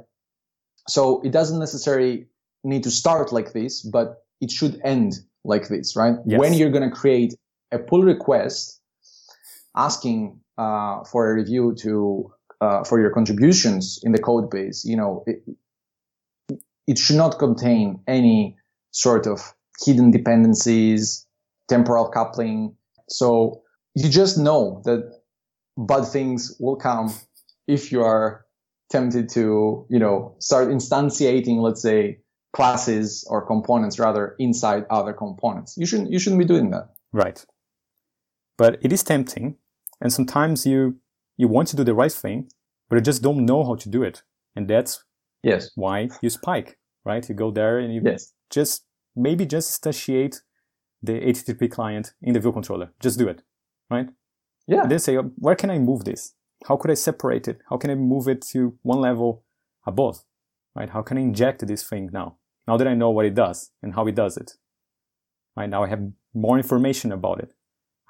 [0.88, 2.26] So it doesn't necessarily
[2.64, 6.16] need to start like this, but it should end like this, right?
[6.26, 6.38] Yes.
[6.38, 7.34] When you're going to create
[7.72, 8.80] a pull request
[9.76, 14.96] asking uh, for a review to uh, for your contributions in the code base, you
[14.96, 15.42] know, it,
[16.86, 18.56] it should not contain any
[18.92, 19.52] sort of
[19.84, 21.26] hidden dependencies,
[21.68, 22.74] temporal coupling.
[23.08, 23.62] So
[23.94, 25.12] you just know that
[25.76, 27.14] bad things will come
[27.66, 28.45] if you are
[28.90, 32.18] tempted to, you know, start instantiating, let's say,
[32.52, 35.74] classes or components rather inside other components.
[35.76, 36.88] You shouldn't, you shouldn't be doing that.
[37.12, 37.44] Right.
[38.56, 39.56] But it is tempting.
[40.00, 40.96] And sometimes you,
[41.36, 42.48] you want to do the right thing,
[42.88, 44.22] but you just don't know how to do it.
[44.54, 45.04] And that's
[45.42, 45.70] yes.
[45.74, 47.28] why you spike, right?
[47.28, 48.32] You go there and you yes.
[48.50, 50.36] just maybe just instantiate
[51.02, 52.92] the HTTP client in the view controller.
[53.00, 53.42] Just do it,
[53.90, 54.08] right?
[54.66, 54.82] Yeah.
[54.82, 56.34] And then say, where can I move this?
[56.66, 57.60] How could I separate it?
[57.70, 59.44] How can I move it to one level
[59.86, 60.24] above?
[60.74, 60.90] Right?
[60.90, 62.38] How can I inject this thing now?
[62.66, 64.54] Now that I know what it does and how it does it,
[65.56, 67.52] right now I have more information about it.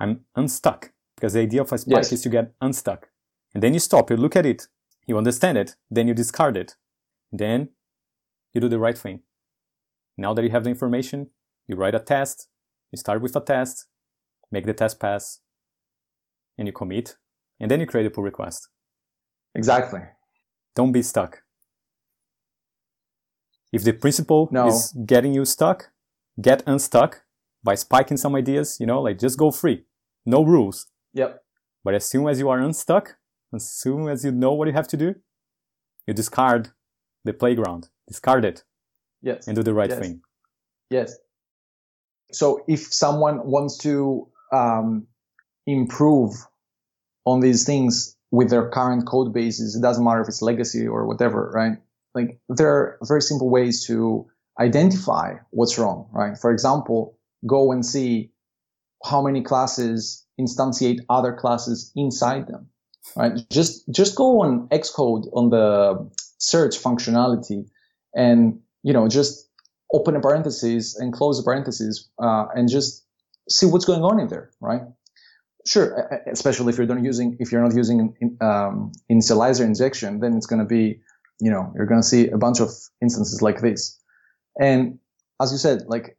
[0.01, 2.12] I'm unstuck because the idea of a spike yes.
[2.12, 3.11] is to get unstuck.
[3.55, 4.69] And then you stop, you look at it,
[5.07, 6.77] you understand it, then you discard it.
[7.31, 7.71] Then
[8.55, 9.21] you do the right thing.
[10.16, 11.29] Now that you have the information,
[11.69, 12.49] you write a test,
[12.90, 13.87] you start with a test,
[14.51, 15.40] make the test pass,
[16.57, 17.16] and you commit,
[17.61, 18.69] and then you create a pull request.
[19.55, 20.01] Exactly.
[20.75, 21.42] Don't be stuck.
[23.73, 24.69] If the principle no.
[24.69, 25.90] is getting you stuck,
[26.40, 27.23] get unstuck
[27.64, 29.85] by spiking some ideas, you know, like just go free.
[30.25, 30.87] No rules.
[31.14, 31.42] Yep.
[31.85, 33.16] But as soon as you are unstuck,
[33.55, 35.14] as soon as you know what you have to do,
[36.07, 36.71] you discard
[37.25, 38.64] the playground, discard it.
[39.23, 39.47] Yes.
[39.47, 39.99] And do the right yes.
[39.99, 40.21] thing.
[40.90, 41.16] Yes.
[42.33, 45.07] So if someone wants to um,
[45.66, 46.35] improve
[47.27, 51.07] on these things with their current code bases, it doesn't matter if it's legacy or
[51.07, 51.79] whatever, right?
[52.17, 54.27] like there are very simple ways to
[54.59, 56.37] identify what's wrong, right?
[56.37, 58.33] For example, go and see
[59.05, 62.69] how many classes instantiate other classes inside them,
[63.15, 63.33] right?
[63.53, 67.69] Just, just go on Xcode on the search functionality
[68.15, 69.51] and, you know, just
[69.93, 73.05] open a parenthesis and close a parenthesis, uh, and just
[73.49, 74.83] see what's going on in there, right?
[75.66, 80.46] Sure, especially if you're not using, if you're not using, um, initializer injection, then it's
[80.46, 81.00] going to be
[81.40, 82.70] you know, you're going to see a bunch of
[83.02, 83.98] instances like this.
[84.59, 84.98] And
[85.40, 86.16] as you said, like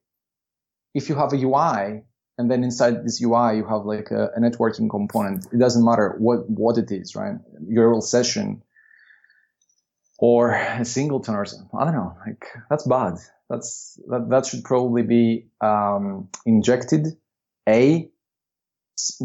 [0.93, 2.03] if you have a UI
[2.37, 5.47] and then inside this UI, you have like a, a networking component.
[5.51, 7.35] It doesn't matter what, what it is, right?
[7.67, 8.61] URL session
[10.19, 11.69] or a singleton or something.
[11.77, 12.15] I don't know.
[12.25, 13.15] Like that's bad.
[13.49, 17.07] That's, that, that should probably be, um, injected.
[17.67, 18.09] A,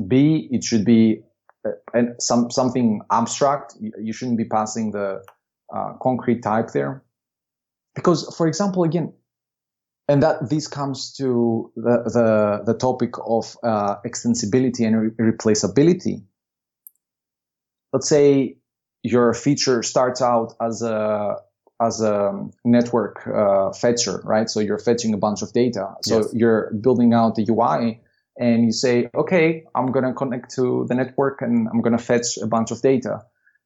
[0.09, 1.23] B, it should be
[1.67, 3.75] uh, and some, something abstract.
[3.81, 5.23] You, you shouldn't be passing the,
[5.75, 7.03] uh, concrete type there.
[7.95, 9.13] Because, for example, again,
[10.09, 16.23] and that this comes to the the, the topic of uh, extensibility and re- replaceability.
[17.93, 18.57] Let's say
[19.03, 21.37] your feature starts out as a
[21.81, 24.49] as a network uh, fetcher, right?
[24.49, 25.95] So you're fetching a bunch of data.
[26.03, 26.35] So yes.
[26.35, 28.01] you're building out the UI
[28.39, 32.03] and you say, okay, I'm going to connect to the network and I'm going to
[32.03, 33.23] fetch a bunch of data.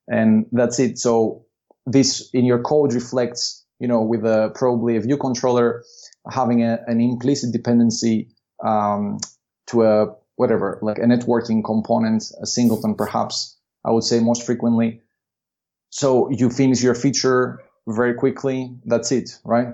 [0.09, 0.99] And that's it.
[0.99, 1.47] So
[1.87, 5.85] this in your code reflects, you know, with a probably a view controller
[6.31, 8.29] having a, an implicit dependency
[8.65, 9.19] um,
[9.69, 15.03] to a whatever, like a networking component, a singleton perhaps, I would say most frequently.
[15.91, 18.77] So you finish your feature very quickly.
[18.85, 19.69] That's it, right?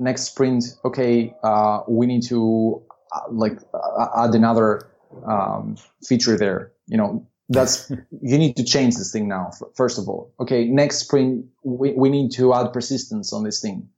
[0.00, 2.82] Next sprint, okay, uh, we need to
[3.30, 4.90] like uh, add another
[5.26, 6.72] um, feature there.
[6.86, 7.90] You know, that's
[8.22, 9.50] you need to change this thing now.
[9.74, 13.88] First of all, okay, next sprint we, we need to add persistence on this thing.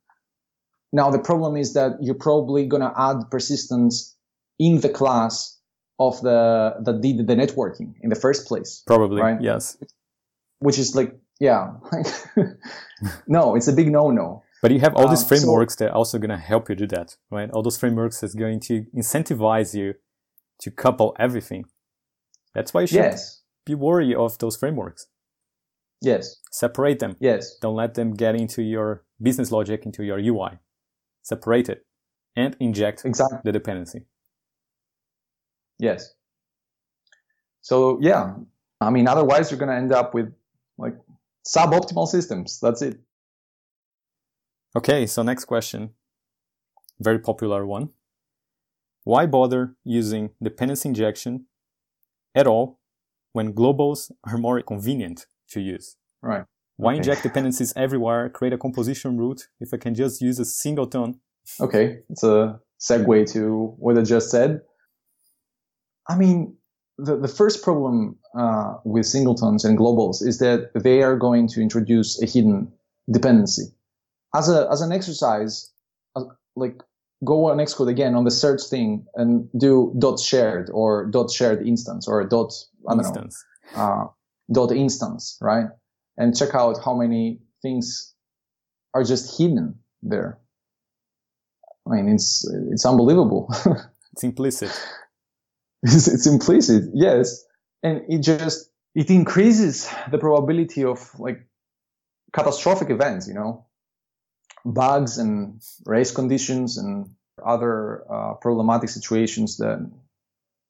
[0.93, 4.17] Now the problem is that you're probably gonna add persistence
[4.59, 5.59] in the class
[5.99, 8.83] of the that did the networking in the first place.
[8.87, 9.41] Probably, right?
[9.41, 9.77] Yes.
[10.59, 11.73] Which is like yeah.
[13.27, 14.43] no, it's a big no-no.
[14.67, 16.75] But you have all these um, frameworks so, that are also going to help you
[16.75, 17.49] do that, right?
[17.51, 19.95] All those frameworks that's going to incentivize you
[20.59, 21.67] to couple everything.
[22.53, 23.43] That's why you should yes.
[23.65, 25.07] be wary of those frameworks.
[26.03, 26.41] Yes.
[26.51, 27.15] Separate them.
[27.21, 27.57] Yes.
[27.63, 30.59] Don't let them get into your business logic, into your UI.
[31.23, 31.87] Separate it
[32.35, 33.39] and inject exactly.
[33.45, 34.07] the dependency.
[35.79, 36.13] Yes.
[37.61, 38.35] So yeah,
[38.81, 40.35] I mean, otherwise you're going to end up with
[40.77, 40.97] like
[41.47, 42.59] suboptimal systems.
[42.61, 42.99] That's it.
[44.77, 45.95] Okay, so next question.
[47.01, 47.89] Very popular one.
[49.05, 51.47] Why bother using dependency injection
[52.35, 52.79] at all
[53.33, 55.97] when globals are more convenient to use?
[56.21, 56.45] Right.
[56.77, 56.99] Why okay.
[56.99, 61.21] inject dependencies everywhere, create a composition root if I can just use a singleton?
[61.59, 64.61] Okay, it's a segue to what I just said.
[66.07, 66.55] I mean,
[66.99, 71.63] the, the first problem uh, with singletons and globals is that they are going to
[71.63, 72.71] introduce a hidden
[73.11, 73.73] dependency.
[74.37, 75.73] As a as an exercise,
[76.57, 76.83] like
[77.25, 81.67] go on Xcode again on the search thing and do dot shared or dot shared
[81.67, 82.53] instance or dot
[82.89, 83.45] I don't instance.
[83.75, 84.07] know uh,
[84.53, 85.67] dot instance, right?
[86.17, 88.15] And check out how many things
[88.95, 90.39] are just hidden there.
[91.87, 93.49] I mean, it's it's unbelievable.
[94.13, 94.71] it's implicit.
[95.83, 97.45] it's, it's implicit, yes,
[97.83, 101.47] and it just it increases the probability of like
[102.33, 103.66] catastrophic events, you know,
[104.67, 107.09] bugs and race conditions and
[107.47, 109.79] other uh, problematic situations that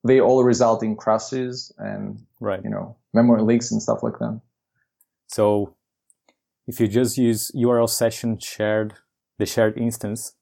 [0.04, 2.62] they all result in crashes and right.
[2.62, 4.40] you know memory leaks and stuff like that.
[5.28, 5.74] So
[6.66, 8.94] if you just use URL session shared,
[9.38, 10.35] the shared instance,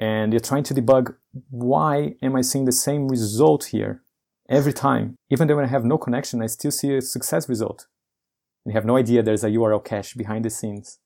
[0.00, 1.14] and you're trying to debug
[1.50, 4.02] why am I seeing the same result here
[4.48, 5.16] every time?
[5.30, 7.86] Even though when I have no connection, I still see a success result.
[8.64, 10.98] And you have no idea there's a URL cache behind the scenes.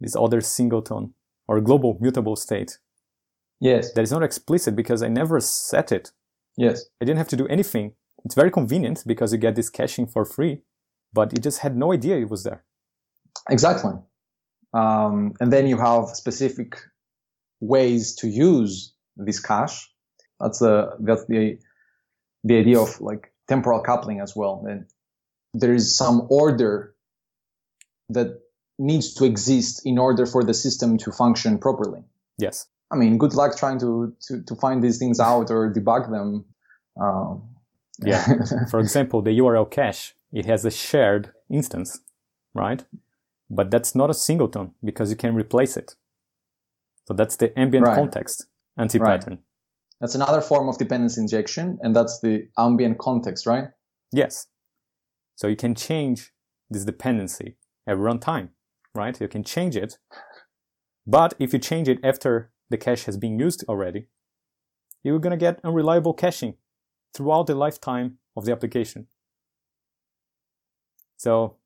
[0.00, 1.14] This other singleton
[1.48, 2.78] or global mutable state.
[3.60, 3.92] Yes.
[3.92, 6.12] That is not explicit because I never set it.
[6.56, 6.84] Yes.
[7.00, 7.92] I didn't have to do anything.
[8.24, 10.62] It's very convenient because you get this caching for free,
[11.12, 12.64] but you just had no idea it was there.
[13.48, 13.92] Exactly.
[14.74, 16.76] Um, and then you have specific
[17.60, 19.88] ways to use this cache.
[20.40, 21.58] That's the that's the
[22.44, 24.64] the idea of like temporal coupling as well.
[24.68, 24.86] And
[25.54, 26.94] there is some order
[28.10, 28.40] that
[28.78, 32.02] needs to exist in order for the system to function properly.
[32.38, 32.66] Yes.
[32.90, 36.44] I mean, good luck trying to to, to find these things out or debug them.
[37.00, 37.42] Um,
[38.04, 38.26] yeah.
[38.70, 42.00] for example, the URL cache it has a shared instance,
[42.54, 42.84] right?
[43.48, 45.94] But that's not a singleton because you can replace it.
[47.06, 47.94] So that's the ambient right.
[47.94, 49.34] context anti-pattern.
[49.34, 49.42] Right.
[50.00, 53.68] That's another form of dependency injection, and that's the ambient context, right?
[54.12, 54.46] Yes.
[55.36, 56.32] So you can change
[56.68, 58.50] this dependency at runtime,
[58.96, 59.20] right?
[59.20, 59.98] You can change it.
[61.06, 64.08] But if you change it after the cache has been used already,
[65.04, 66.54] you're going to get unreliable caching
[67.14, 69.06] throughout the lifetime of the application.
[71.16, 71.56] So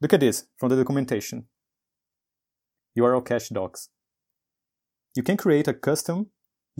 [0.00, 1.46] look at this from the documentation.
[2.98, 3.88] URL cache docs.
[5.14, 6.30] You can create a custom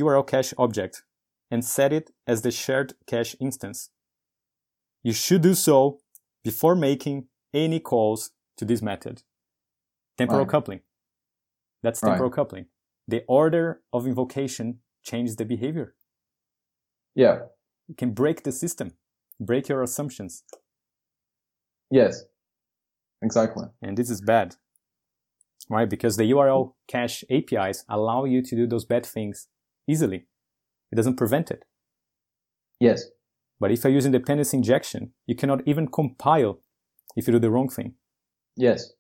[0.01, 1.05] URL cache object
[1.51, 3.90] and set it as the shared cache instance.
[5.03, 6.01] You should do so
[6.43, 9.22] before making any calls to this method.
[10.19, 10.49] Temporal right.
[10.49, 10.81] coupling.
[11.83, 12.35] That's temporal right.
[12.35, 12.67] coupling.
[13.09, 15.95] The order of invocation changes the behavior.
[17.15, 17.41] Yeah.
[17.89, 18.93] You can break the system,
[19.41, 20.45] break your assumptions.
[21.91, 22.25] Yes,
[23.21, 23.67] exactly.
[23.83, 24.57] And this is bad
[25.73, 25.89] right?
[25.89, 29.49] Because the URL cache APIs allow you to do those bad things
[29.89, 30.27] easily.
[30.91, 31.65] It doesn't prevent it.
[32.81, 33.07] Yes.
[33.61, 36.61] But if you're using dependency injection, you cannot even compile
[37.17, 37.95] if you do the wrong thing.
[38.57, 38.93] Yes.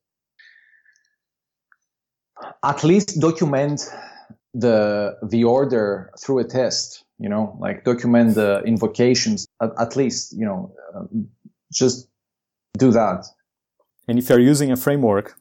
[2.64, 3.88] At least document
[4.54, 7.04] the the order through a test.
[7.18, 9.46] You know, like document the invocations.
[9.60, 11.28] At, at least, you know, um,
[11.72, 12.08] just
[12.76, 13.26] do that.
[14.08, 15.36] And if you're using a framework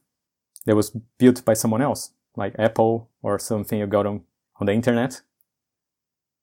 [0.65, 4.21] that was built by someone else, like Apple or something you got on,
[4.59, 5.21] on the internet,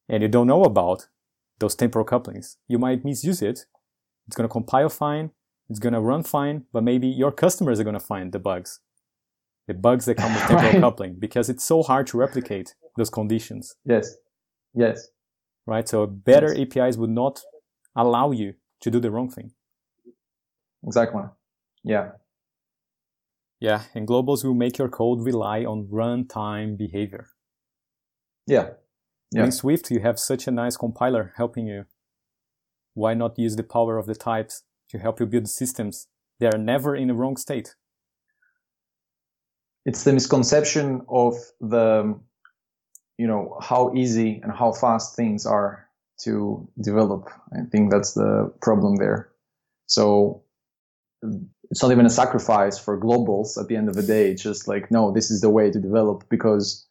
[0.09, 1.07] and you don't know about
[1.61, 3.67] those temporal couplings, you might misuse it.
[4.27, 5.31] It's going to compile fine.
[5.71, 8.81] It's going to run fine, but maybe your customers are going to find the bugs,
[9.69, 10.81] the bugs that come with temporal right.
[10.87, 13.77] coupling because it's so hard to replicate those conditions.
[13.85, 14.17] Yes.
[14.75, 15.09] Yes.
[15.67, 15.87] Right.
[15.87, 16.77] So better yes.
[16.77, 17.43] APIs would not
[17.95, 19.53] allow you to do the wrong thing.
[20.85, 21.23] Exactly.
[21.85, 22.13] Yeah.
[23.61, 27.31] Yeah, and globals will make your code rely on runtime behavior.
[28.47, 28.71] Yeah.
[29.33, 29.45] yeah.
[29.45, 31.87] In Swift, you have such a nice compiler helping you.
[32.95, 36.07] Why not use the power of the types to help you build systems
[36.39, 37.75] that are never in a wrong state?
[39.89, 42.15] It's the misconception of the,
[43.17, 45.89] you know, how easy and how fast things are
[46.25, 47.31] to develop.
[47.55, 49.31] I think that's the problem there.
[49.87, 50.43] So
[51.71, 54.31] it's not even a sacrifice for globals at the end of the day.
[54.33, 56.87] It's just like, no, this is the way to develop because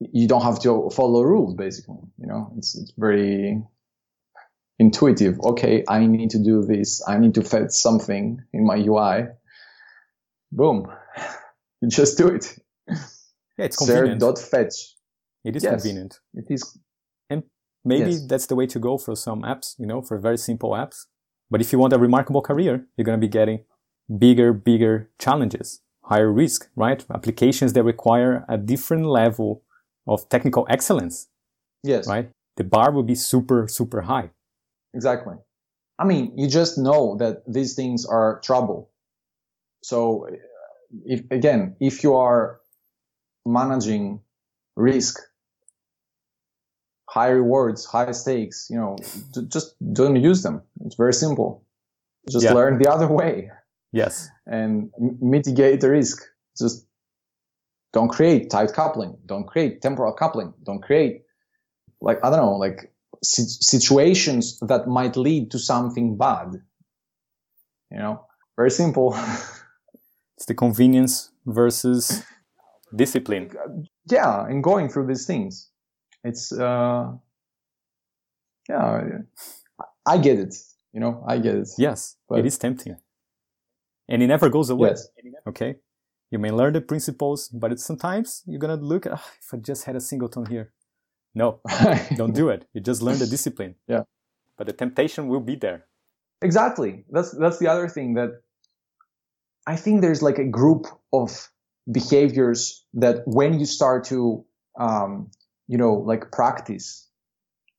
[0.00, 2.00] you don't have to follow rules, basically.
[2.16, 3.62] You know, it's, it's very
[4.78, 5.38] intuitive.
[5.40, 7.06] Okay, I need to do this.
[7.06, 9.26] I need to fetch something in my UI.
[10.52, 10.90] Boom.
[11.80, 12.58] You just do it.
[12.88, 12.96] Yeah,
[13.58, 14.20] it's convenient.
[14.20, 14.94] Dot fetch.
[15.44, 16.20] It is yes, convenient.
[16.34, 16.78] It is.
[17.30, 17.44] And
[17.84, 18.26] maybe yes.
[18.26, 21.06] that's the way to go for some apps, you know, for very simple apps
[21.50, 23.60] but if you want a remarkable career, you're going to be getting
[24.18, 27.04] bigger, bigger challenges, higher risk, right?
[27.12, 29.62] Applications that require a different level
[30.06, 31.28] of technical excellence.
[31.82, 32.08] Yes.
[32.08, 32.30] Right?
[32.56, 34.30] The bar will be super, super high.
[34.94, 35.36] Exactly.
[35.98, 38.90] I mean, you just know that these things are trouble.
[39.82, 40.26] So
[41.04, 42.60] if, again, if you are
[43.44, 44.20] managing
[44.76, 45.18] risk
[47.08, 48.96] high rewards, high stakes, you know,
[49.48, 50.62] just don't use them.
[50.84, 51.64] It's very simple.
[52.30, 52.52] Just yeah.
[52.52, 53.50] learn the other way.
[53.92, 54.28] Yes.
[54.46, 56.22] And mitigate the risk.
[56.58, 56.86] Just
[57.92, 59.16] don't create tight coupling.
[59.24, 60.52] Don't create temporal coupling.
[60.64, 61.22] Don't create
[62.02, 66.48] like, I don't know, like situations that might lead to something bad.
[67.90, 68.26] You know,
[68.56, 69.16] very simple.
[70.36, 72.24] it's the convenience versus
[72.94, 73.50] discipline.
[74.10, 74.46] Yeah.
[74.46, 75.70] And going through these things
[76.26, 77.12] it's uh,
[78.68, 79.18] yeah,
[80.04, 80.54] I get it.
[80.92, 81.68] You know, I get it.
[81.78, 82.96] Yes, but, it is tempting,
[84.08, 84.90] and it never goes away.
[84.90, 85.08] Yes.
[85.46, 85.76] Okay,
[86.30, 89.58] you may learn the principles, but it's sometimes you're gonna look at oh, if I
[89.58, 90.72] just had a singleton here.
[91.34, 91.60] No,
[92.16, 92.66] don't do it.
[92.72, 93.76] You just learn the discipline.
[93.86, 94.02] Yeah,
[94.56, 95.86] but the temptation will be there.
[96.42, 97.04] Exactly.
[97.10, 98.42] That's that's the other thing that
[99.66, 101.48] I think there's like a group of
[101.90, 104.44] behaviors that when you start to
[104.78, 105.30] um,
[105.68, 107.08] you know, like practice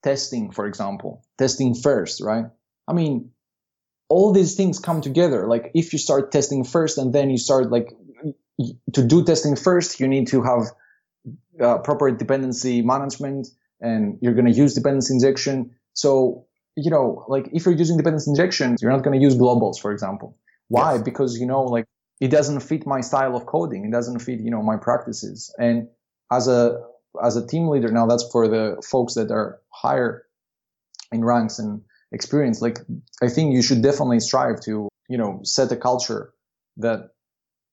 [0.03, 2.45] testing, for example, testing first, right?
[2.87, 3.31] I mean,
[4.09, 5.47] all these things come together.
[5.47, 7.89] Like if you start testing first and then you start like
[8.93, 10.63] to do testing first, you need to have
[11.61, 13.47] uh, proper dependency management
[13.81, 15.71] and you're going to use dependency injection.
[15.93, 19.79] So, you know, like if you're using dependency injection, you're not going to use globals,
[19.79, 20.37] for example.
[20.69, 20.93] Why?
[20.93, 21.01] Yes.
[21.03, 21.85] Because, you know, like
[22.19, 23.85] it doesn't fit my style of coding.
[23.85, 25.53] It doesn't fit, you know, my practices.
[25.59, 25.87] And
[26.31, 26.81] as a
[27.23, 30.23] as a team leader now that's for the folks that are higher
[31.11, 32.79] in ranks and experience like
[33.21, 36.33] i think you should definitely strive to you know set a culture
[36.75, 37.09] that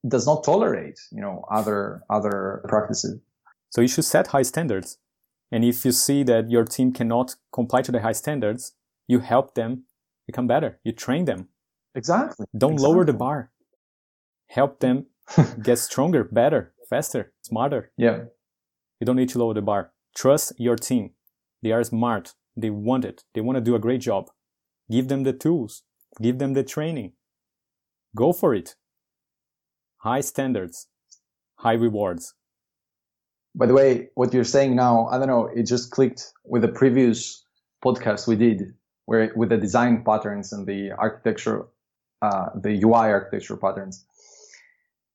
[0.07, 3.21] does not tolerate you know other other practices
[3.71, 4.99] so you should set high standards
[5.53, 8.73] and if you see that your team cannot comply to the high standards
[9.07, 9.85] you help them
[10.27, 11.49] become better you train them
[11.95, 12.95] exactly don't exactly.
[12.95, 13.51] lower the bar
[14.49, 15.07] help them
[15.63, 18.25] get stronger better faster smarter yeah
[19.01, 19.93] you don't need to lower the bar.
[20.17, 21.11] Trust your team.
[21.63, 22.35] They are smart.
[22.57, 23.25] They want it.
[23.35, 24.31] They want to do a great job.
[24.91, 25.83] Give them the tools.
[26.23, 27.13] Give them the training.
[28.17, 28.77] Go for it.
[29.99, 30.89] High standards,
[31.57, 32.35] high rewards.
[33.55, 36.69] By the way, what you're saying now, I don't know, it just clicked with the
[36.69, 37.45] previous
[37.85, 38.75] podcast we did
[39.07, 41.67] where with the design patterns and the architecture,
[42.25, 44.05] uh, the UI architecture patterns,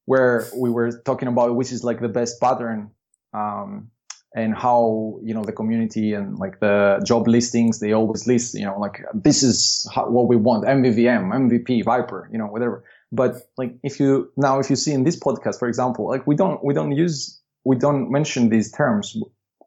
[0.05, 2.91] where we were talking about which is like the best pattern
[3.33, 3.89] um,
[4.35, 8.65] and how you know the community and like the job listings they always list you
[8.65, 12.83] know like this is how, what we want mvvm mvp viper you know whatever.
[13.11, 16.35] But like if you now if you see in this podcast for example like we
[16.35, 19.17] don't we don't use we don't mention these terms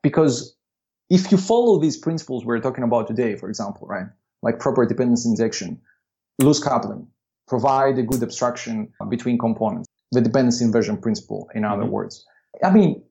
[0.03, 0.57] because
[1.11, 4.07] if you follow these principles we're talking about today for example right
[4.43, 5.81] like proper dependency injection
[6.41, 7.09] loose coupling
[7.49, 9.89] provide a good abstraction between components.
[10.13, 11.93] The dependency inversion principle, in other mm-hmm.
[11.93, 12.25] words.
[12.63, 13.03] I mean,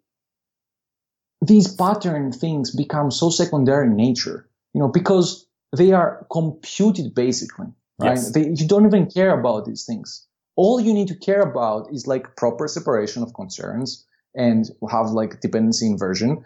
[1.41, 7.67] these pattern things become so secondary in nature, you know, because they are computed basically,
[7.99, 8.17] right?
[8.17, 8.31] Yes.
[8.31, 10.27] They, you don't even care about these things.
[10.55, 14.05] All you need to care about is like proper separation of concerns
[14.35, 16.43] and have like dependency inversion.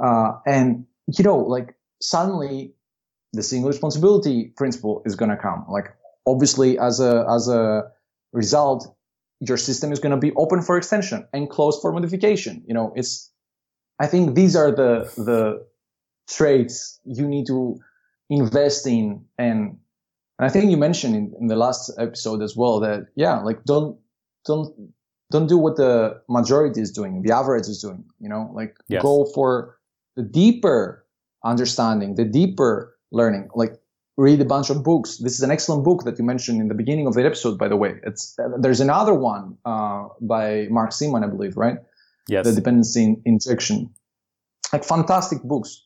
[0.00, 0.86] Uh, and,
[1.18, 2.74] you know, like suddenly
[3.32, 5.64] the single responsibility principle is going to come.
[5.68, 5.96] Like
[6.26, 7.84] obviously as a, as a
[8.32, 8.94] result,
[9.40, 12.64] your system is going to be open for extension and closed for modification.
[12.66, 13.30] You know, it's,
[13.98, 15.66] I think these are the, the
[16.28, 17.78] traits you need to
[18.28, 19.24] invest in.
[19.38, 19.78] And,
[20.38, 23.64] and I think you mentioned in, in the last episode as well that, yeah, like
[23.64, 23.98] don't,
[24.46, 24.92] don't,
[25.30, 29.02] don't do what the majority is doing, the average is doing, you know, like yes.
[29.02, 29.76] go for
[30.14, 31.04] the deeper
[31.44, 33.76] understanding, the deeper learning, like
[34.16, 35.18] read a bunch of books.
[35.18, 37.68] This is an excellent book that you mentioned in the beginning of the episode, by
[37.68, 37.94] the way.
[38.04, 41.78] It's, uh, there's another one, uh, by Mark Seemann, I believe, right?
[42.28, 42.46] Yes.
[42.46, 43.90] The dependency injection.
[44.72, 45.82] Like fantastic books.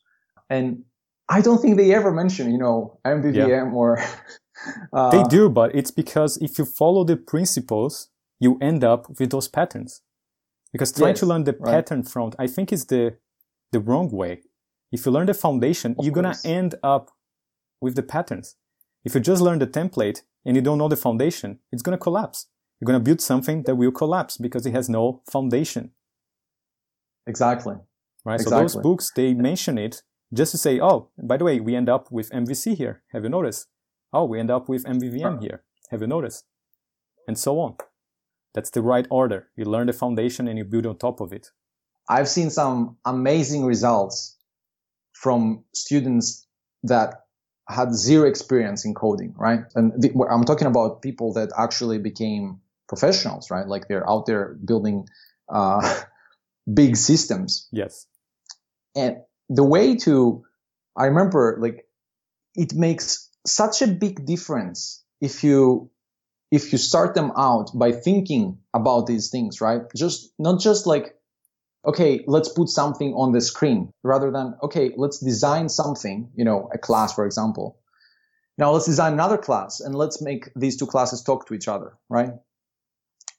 [0.49, 0.85] And
[1.29, 3.71] I don't think they ever mention, you know, MVVM yeah.
[3.73, 3.99] or.
[4.93, 8.09] uh, they do, but it's because if you follow the principles,
[8.39, 10.03] you end up with those patterns.
[10.73, 11.73] Because trying yes, to learn the right.
[11.73, 13.17] pattern front, I think is the
[13.73, 14.43] the wrong way.
[14.93, 16.43] If you learn the foundation, of you're course.
[16.43, 17.11] gonna end up
[17.81, 18.57] with the patterns.
[19.05, 22.47] If you just learn the template and you don't know the foundation, it's gonna collapse.
[22.81, 25.93] You're gonna build something that will collapse because it has no foundation.
[27.27, 27.77] Exactly.
[28.25, 28.35] Right.
[28.35, 28.57] Exactly.
[28.57, 30.03] So those books they mention it
[30.33, 33.03] just to say, oh, by the way, we end up with MVC here.
[33.13, 33.67] Have you noticed?
[34.13, 35.63] Oh, we end up with MVVM here.
[35.91, 36.45] Have you noticed?
[37.27, 37.77] And so on.
[38.55, 39.49] That's the right order.
[39.57, 41.49] You learn the foundation and you build on top of it.
[42.09, 44.37] I've seen some amazing results
[45.13, 46.47] from students
[46.83, 47.27] that
[47.71, 49.61] had zero experience in coding, right?
[49.75, 53.67] And the, I'm talking about people that actually became professionals, right?
[53.67, 55.09] Like they're out there building
[55.49, 56.01] uh,
[56.75, 57.69] big systems.
[57.73, 58.07] Yes.
[58.97, 59.19] And
[59.49, 60.45] the way to,
[60.97, 61.87] I remember like
[62.55, 65.91] it makes such a big difference if you
[66.51, 69.83] if you start them out by thinking about these things, right?
[69.95, 71.15] Just not just like,
[71.85, 76.69] okay, let's put something on the screen rather than, okay, let's design something, you know,
[76.73, 77.79] a class, for example.
[78.59, 81.97] Now let's design another class and let's make these two classes talk to each other,
[82.11, 82.33] right?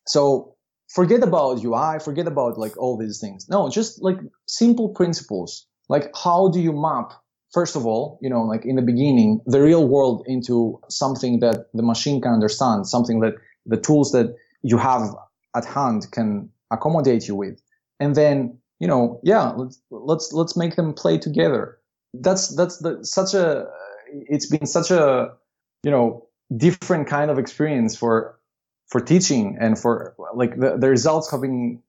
[0.08, 0.56] So
[0.90, 3.48] forget about UI, forget about like all these things.
[3.48, 4.18] No, just like
[4.48, 5.68] simple principles.
[5.90, 7.14] Like how do you map
[7.52, 11.68] first of all, you know, like in the beginning, the real world into something that
[11.74, 13.34] the machine can understand, something that
[13.66, 15.14] the tools that you have
[15.56, 17.62] at hand can accommodate you with.
[18.02, 21.78] And then, you know, yeah, let's, let's, let's make them play together.
[22.14, 23.68] That's, that's the, such a,
[24.12, 25.34] it's been such a,
[25.84, 26.28] you know,
[26.58, 28.40] different kind of experience for,
[28.90, 31.82] for teaching and for like the, the results have been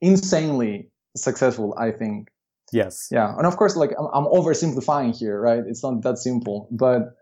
[0.00, 2.28] insanely successful, I think.
[2.72, 3.08] Yes.
[3.10, 3.34] Yeah.
[3.36, 5.62] And of course, like I'm, I'm oversimplifying here, right?
[5.66, 7.16] It's not that simple, but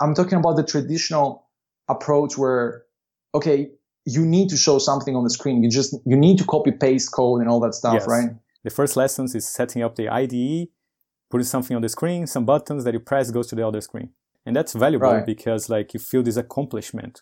[0.00, 1.46] I'm talking about the traditional
[1.88, 2.84] approach where,
[3.34, 3.70] okay,
[4.08, 5.62] you need to show something on the screen.
[5.62, 8.08] You just, you need to copy paste code and all that stuff, yes.
[8.08, 8.30] right?
[8.64, 10.68] The first lessons is setting up the IDE,
[11.30, 14.10] putting something on the screen, some buttons that you press goes to the other screen.
[14.46, 15.26] And that's valuable right.
[15.26, 17.20] because like you feel this accomplishment.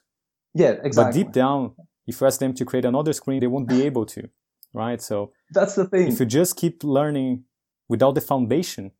[0.54, 1.02] Yeah, exactly.
[1.02, 1.72] But deep down,
[2.06, 4.28] if you ask them to create another screen, they won't be able to,
[4.72, 5.02] right?
[5.02, 6.06] So that's the thing.
[6.06, 7.44] If you just keep learning
[7.88, 8.92] without the foundation,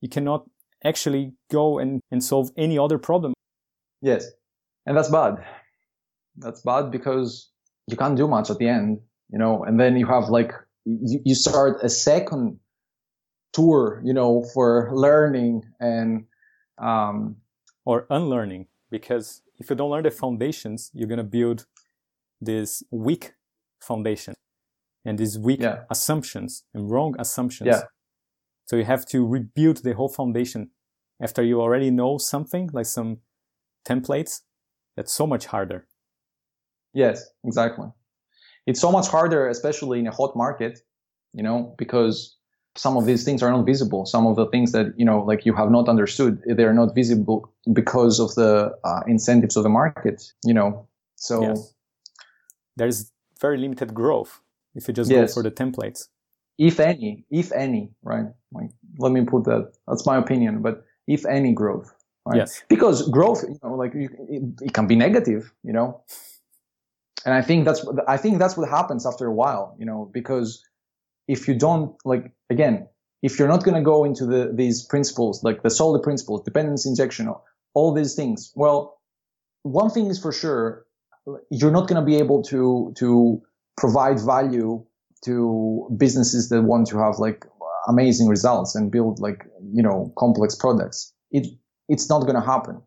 [0.00, 0.44] you cannot
[0.84, 3.32] actually go and, and solve any other problem.
[4.00, 4.26] Yes.
[4.86, 5.36] And that's bad.
[6.36, 7.50] That's bad because
[7.86, 10.52] you can't do much at the end, you know, and then you have like,
[10.84, 12.58] you, you start a second
[13.52, 16.24] tour, you know, for learning and,
[16.78, 17.36] um,
[17.84, 21.66] or unlearning because if you don't learn the foundations, you're going to build
[22.40, 23.34] this weak
[23.80, 24.34] foundation
[25.04, 25.80] and these weak yeah.
[25.90, 27.82] assumptions and wrong assumptions yeah.
[28.72, 30.70] So you have to rebuild the whole foundation
[31.20, 33.18] after you already know something, like some
[33.86, 34.40] templates.
[34.96, 35.86] That's so much harder.
[36.94, 37.88] Yes, exactly.
[38.66, 40.80] It's so much harder, especially in a hot market,
[41.32, 42.36] you know, because
[42.74, 44.06] some of these things are not visible.
[44.06, 47.52] Some of the things that, you know, like you have not understood, they're not visible
[47.72, 50.86] because of the uh, incentives of the market, you know.
[51.16, 51.74] So yes.
[52.76, 54.40] there's very limited growth
[54.74, 55.34] if you just yes.
[55.34, 56.08] go for the templates
[56.58, 58.26] if any, if any, right?
[58.52, 59.72] Like, let me put that.
[59.88, 61.92] That's my opinion, but if any growth,
[62.26, 62.36] right?
[62.36, 62.62] Yes.
[62.68, 66.02] Because growth, you know, like you, it, it, can be negative, you know.
[67.24, 70.62] And I think that's I think that's what happens after a while, you know, because
[71.28, 72.88] if you don't like again,
[73.22, 76.88] if you're not going to go into the these principles, like the solid principles, dependency
[76.88, 77.32] injection,
[77.74, 79.00] all these things, well,
[79.62, 80.84] one thing is for sure,
[81.50, 83.42] you're not going to be able to to
[83.76, 84.84] provide value
[85.24, 87.46] to businesses that want to have like
[87.88, 91.12] amazing results and build like you know complex products.
[91.30, 91.46] It
[91.88, 92.82] it's not going to happen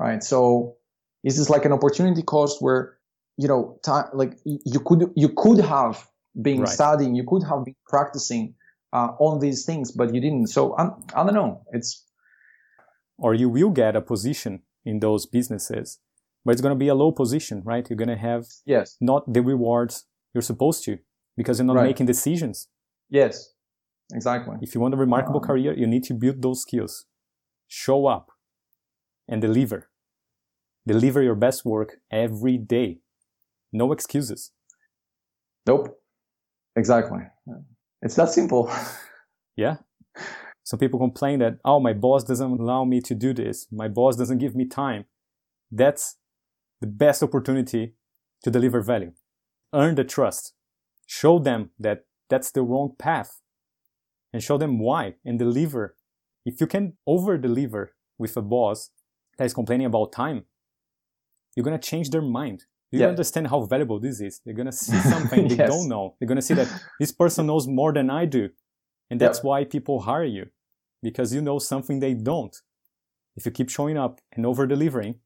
[0.00, 0.24] right?
[0.24, 0.76] So
[1.22, 2.96] is this is like an opportunity cost where
[3.40, 6.06] you know time like you could you could have
[6.48, 6.68] been right.
[6.68, 8.54] studying you could have been practicing
[8.92, 10.48] uh, on these things but you didn't.
[10.48, 11.62] So I'm, i don't know.
[11.72, 12.04] It's
[13.18, 15.98] or you will get a position in those businesses
[16.44, 17.88] but it's going to be a low position right?
[17.88, 18.96] You're going to have yes.
[19.00, 20.98] not the rewards you're supposed to
[21.36, 21.86] because you're not right.
[21.86, 22.68] making decisions.
[23.08, 23.54] Yes.
[24.12, 24.56] Exactly.
[24.60, 27.06] If you want a remarkable um, career you need to build those skills.
[27.68, 28.32] Show up
[29.28, 29.88] and deliver.
[30.86, 33.00] Deliver your best work every day
[33.72, 34.52] no excuses.
[35.66, 35.98] Nope.
[36.76, 37.20] Exactly.
[38.02, 38.70] It's that simple.
[39.56, 39.76] Yeah.
[40.64, 43.66] Some people complain that oh my boss doesn't allow me to do this.
[43.70, 45.04] My boss doesn't give me time.
[45.70, 46.16] That's
[46.80, 47.94] the best opportunity
[48.42, 49.12] to deliver value.
[49.74, 50.54] Earn the trust.
[51.06, 53.40] Show them that that's the wrong path.
[54.32, 55.16] And show them why.
[55.24, 55.96] And deliver.
[56.46, 58.90] If you can over deliver with a boss
[59.36, 60.44] that is complaining about time,
[61.54, 62.64] you're going to change their mind.
[62.90, 63.06] You yeah.
[63.06, 64.40] understand how valuable this is.
[64.44, 65.58] They're going to see something yes.
[65.58, 66.16] they don't know.
[66.18, 66.68] They're going to see that
[66.98, 68.50] this person knows more than I do.
[69.10, 69.44] And that's yep.
[69.44, 70.46] why people hire you
[71.02, 72.56] because you know something they don't.
[73.36, 75.16] If you keep showing up and over delivering,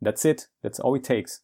[0.00, 0.48] that's it.
[0.62, 1.42] That's all it takes.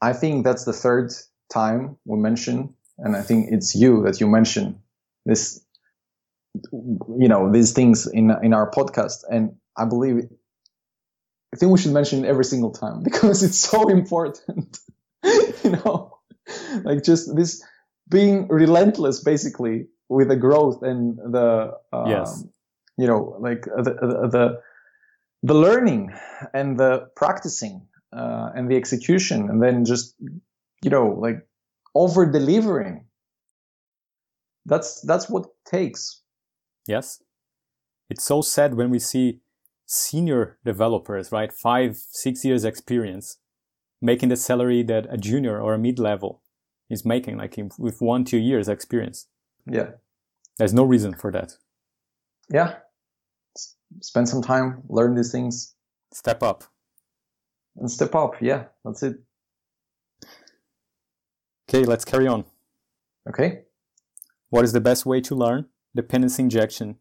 [0.00, 1.10] I think that's the third
[1.52, 4.78] time we mention, and I think it's you that you mentioned
[5.28, 5.60] this
[6.72, 10.24] you know these things in in our podcast and i believe
[11.52, 14.78] i think we should mention it every single time because it's so important
[15.64, 16.18] you know?
[16.84, 17.62] Like just this
[18.08, 22.44] being relentless basically with the growth and the um, yes.
[22.96, 24.60] you know like the, the, the
[25.42, 26.12] the learning
[26.54, 27.86] and the practicing
[28.16, 30.14] uh, and the execution and then just
[30.82, 31.46] you know like
[31.94, 33.04] over delivering
[34.64, 36.22] that's that's what takes.
[36.86, 37.22] Yes.
[38.08, 39.40] It's so sad when we see
[39.90, 41.50] senior developers right?
[41.50, 43.38] Five six years experience
[44.00, 46.42] making the salary that a junior or a mid-level
[46.90, 49.26] is making like with one two years experience.
[49.66, 49.92] Yeah.
[50.58, 51.56] There's no reason for that.
[52.50, 52.76] Yeah.
[54.00, 55.74] Spend some time learn these things.
[56.12, 56.64] Step up.
[57.76, 58.34] And step up.
[58.42, 59.16] Yeah that's it.
[61.68, 62.44] Okay let's carry on.
[63.26, 63.62] Okay.
[64.50, 65.66] What is the best way to learn?
[65.96, 66.96] Dependency injection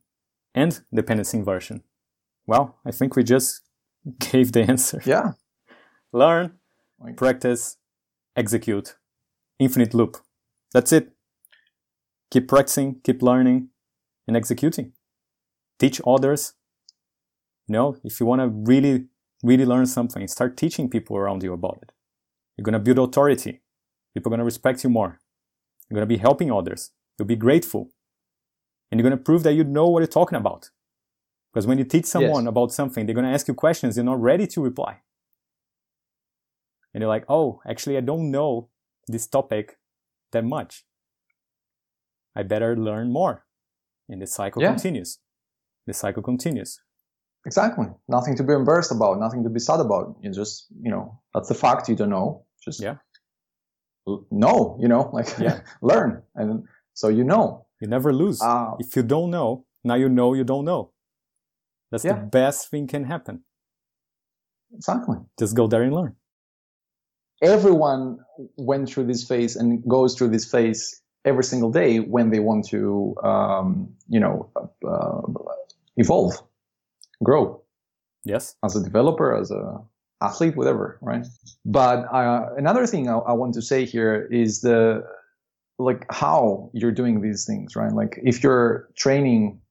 [0.55, 1.83] and dependency inversion?
[2.47, 3.61] Well, I think we just
[4.19, 5.01] gave the answer.
[5.05, 5.33] Yeah.
[6.13, 6.53] Learn,
[7.17, 7.77] practice,
[8.35, 8.95] execute.
[9.59, 10.17] Infinite loop.
[10.73, 11.11] That's it.
[12.31, 13.69] Keep practicing, keep learning,
[14.27, 14.93] and executing.
[15.79, 16.53] Teach others.
[17.67, 19.07] You know, if you want to really,
[19.43, 21.91] really learn something, start teaching people around you about it.
[22.55, 23.61] You're going to build authority.
[24.13, 25.21] People are going to respect you more.
[25.89, 26.91] You're going to be helping others.
[27.17, 27.89] You'll be grateful.
[28.89, 30.69] And you're going to prove that you know what you're talking about.
[31.57, 32.49] Because when you teach someone yes.
[32.49, 35.01] about something, they're going to ask you questions you're not ready to reply.
[36.93, 38.69] And you're like, oh, actually, I don't know
[39.07, 39.79] this topic
[40.33, 40.85] that much.
[42.35, 43.43] I better learn more.
[44.07, 44.69] And the cycle yeah.
[44.69, 45.17] continues.
[45.87, 46.79] The cycle continues.
[47.47, 47.87] Exactly.
[48.07, 50.15] Nothing to be embarrassed about, nothing to be sad about.
[50.21, 52.45] You just, you know, that's the fact you don't know.
[52.63, 52.97] Just yeah.
[54.29, 55.61] know, you know, like yeah.
[55.81, 56.21] learn.
[56.35, 57.65] And so you know.
[57.81, 58.43] You never lose.
[58.43, 60.91] Uh, if you don't know, now you know you don't know.
[61.91, 62.13] That's yeah.
[62.13, 63.43] the best thing can happen.
[64.73, 65.17] Exactly.
[65.39, 66.15] Just go there and learn.
[67.41, 68.19] Everyone
[68.57, 72.67] went through this phase and goes through this phase every single day when they want
[72.69, 74.49] to, um, you know,
[74.87, 75.21] uh,
[75.97, 76.33] evolve,
[77.23, 77.61] grow.
[78.25, 78.55] Yes.
[78.63, 79.79] As a developer, as a
[80.21, 81.25] athlete, whatever, right?
[81.65, 85.03] But uh, another thing I, I, want to say here is the
[85.77, 87.91] like how you're doing these things, right?
[87.91, 89.61] Like if you're training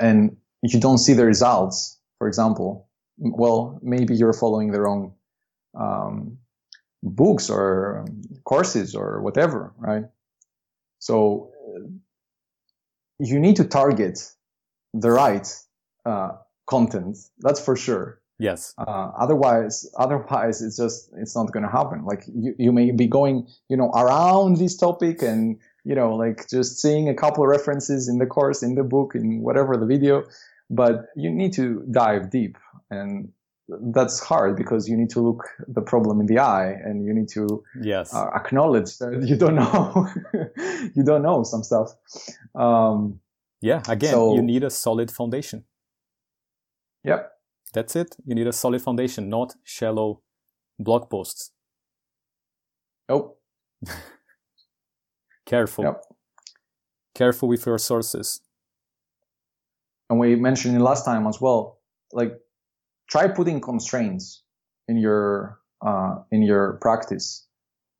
[0.00, 0.36] and
[0.72, 2.88] you don't see the results, for example,
[3.18, 5.14] well, maybe you're following the wrong
[5.78, 6.38] um,
[7.02, 8.06] books or
[8.44, 10.04] courses or whatever, right?
[10.98, 11.50] So
[13.18, 14.32] you need to target
[14.94, 15.46] the right
[16.06, 16.32] uh,
[16.66, 17.18] content.
[17.40, 18.20] That's for sure.
[18.38, 18.74] Yes.
[18.78, 22.04] Uh, otherwise, otherwise, it's just it's not going to happen.
[22.04, 26.48] Like you, you may be going, you know, around this topic and you know, like
[26.48, 29.86] just seeing a couple of references in the course, in the book, in whatever the
[29.86, 30.24] video,
[30.70, 32.56] but you need to dive deep,
[32.90, 33.30] and
[33.68, 37.28] that's hard because you need to look the problem in the eye and you need
[37.28, 40.06] to yes uh, acknowledge that you don't know
[40.94, 41.90] you don't know some stuff.
[42.54, 43.20] Um,
[43.62, 45.64] yeah, again, so, you need a solid foundation.
[47.04, 47.34] Yep
[47.74, 48.16] that's it.
[48.24, 50.22] You need a solid foundation, not shallow
[50.78, 51.50] blog posts.
[53.08, 53.38] Nope.
[55.46, 55.84] Careful.
[55.84, 56.02] Yep.
[57.14, 58.40] Careful with your sources.
[60.10, 61.78] And we mentioned it last time as well.
[62.12, 62.38] Like,
[63.08, 64.42] try putting constraints
[64.88, 67.46] in your uh, in your practice.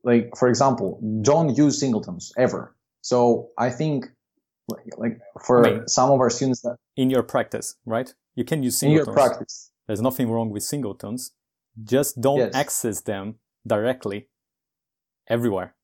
[0.02, 2.76] Like, for example, don't use singletons ever.
[3.00, 4.06] So I think,
[4.98, 8.12] like, for I mean, some of our students that in your practice, right?
[8.34, 9.08] You can use singletons.
[9.08, 9.70] In your practice.
[9.86, 11.32] There's nothing wrong with singletons.
[11.82, 12.54] Just don't yes.
[12.54, 13.36] access them
[13.66, 14.28] directly
[15.28, 15.74] everywhere.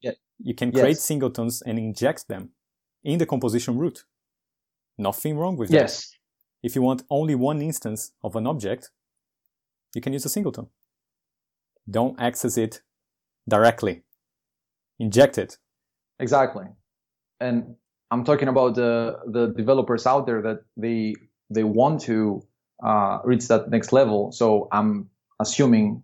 [0.00, 0.12] Yeah.
[0.38, 1.02] You can create yes.
[1.02, 2.50] singletons and inject them
[3.02, 4.04] in the composition root.
[4.98, 5.76] Nothing wrong with that.
[5.76, 6.10] Yes.
[6.62, 8.90] If you want only one instance of an object,
[9.94, 10.68] you can use a singleton.
[11.90, 12.80] Don't access it
[13.48, 14.02] directly.
[14.98, 15.58] Inject it.
[16.18, 16.64] Exactly.
[17.40, 17.76] And
[18.10, 21.14] I'm talking about the, the developers out there that they,
[21.50, 22.42] they want to
[22.82, 24.32] uh, reach that next level.
[24.32, 26.02] So I'm assuming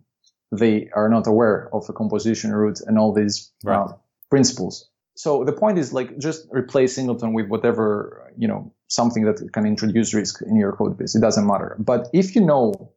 [0.51, 3.77] they are not aware of the composition root and all these uh, right.
[3.77, 3.93] uh,
[4.29, 4.89] principles.
[5.15, 9.65] So the point is like just replace singleton with whatever, you know, something that can
[9.65, 11.15] introduce risk in your code base.
[11.15, 11.77] It doesn't matter.
[11.79, 12.91] But if you know,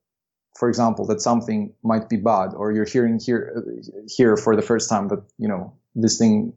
[0.59, 3.65] for example, that something might be bad or you're hearing here,
[4.09, 6.53] here for the first time that, you know, this thing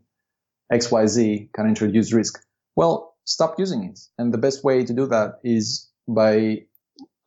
[0.73, 2.43] XYZ can introduce risk,
[2.75, 3.99] well, stop using it.
[4.17, 6.63] And the best way to do that is by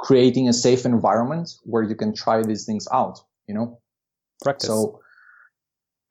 [0.01, 3.79] creating a safe environment where you can try these things out, you know?
[4.43, 4.69] Practice.
[4.69, 5.01] So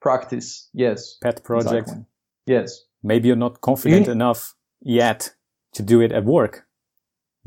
[0.02, 1.18] practice, yes.
[1.22, 1.90] Pet project.
[1.90, 2.06] Exactly.
[2.46, 2.86] Yes.
[3.04, 5.34] Maybe you're not confident you, enough yet
[5.74, 6.66] to do it at work.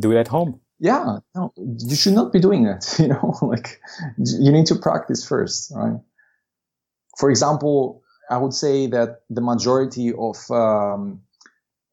[0.01, 0.61] Do it at home.
[0.79, 2.97] Yeah, no, you should not be doing that.
[2.99, 3.81] You know, like
[4.19, 6.01] you need to practice first, right?
[7.19, 11.21] For example, I would say that the majority of um,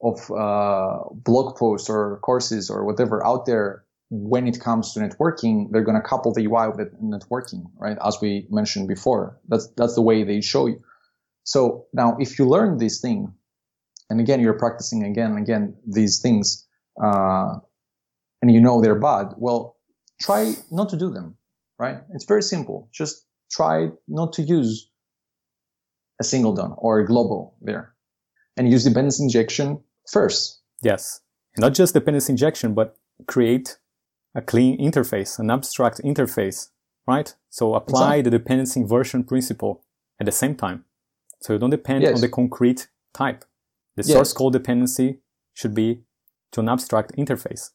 [0.01, 5.71] of uh, blog posts or courses or whatever out there when it comes to networking,
[5.71, 7.97] they're going to couple the UI with networking, right?
[8.03, 10.81] As we mentioned before, that's, that's the way they show you.
[11.43, 13.33] So now if you learn this thing,
[14.09, 16.67] and again, you're practicing again and again these things,
[17.01, 17.55] uh,
[18.41, 19.77] and you know they're bad, well,
[20.21, 21.35] try not to do them,
[21.77, 21.97] right?
[22.13, 22.89] It's very simple.
[22.91, 24.89] Just try not to use
[26.19, 27.93] a singleton or a global there
[28.57, 29.79] and use dependency injection
[30.11, 30.59] first.
[30.81, 31.21] Yes.
[31.57, 32.97] Not just dependency injection, but
[33.27, 33.77] create
[34.35, 36.69] a clean interface, an abstract interface,
[37.07, 37.33] right?
[37.49, 38.21] So apply exactly.
[38.23, 39.83] the dependency inversion principle
[40.19, 40.85] at the same time.
[41.41, 42.15] So you don't depend yes.
[42.15, 43.45] on the concrete type.
[43.99, 44.13] The yes.
[44.13, 45.19] source code dependency
[45.53, 46.03] should be
[46.53, 47.71] to an abstract interface.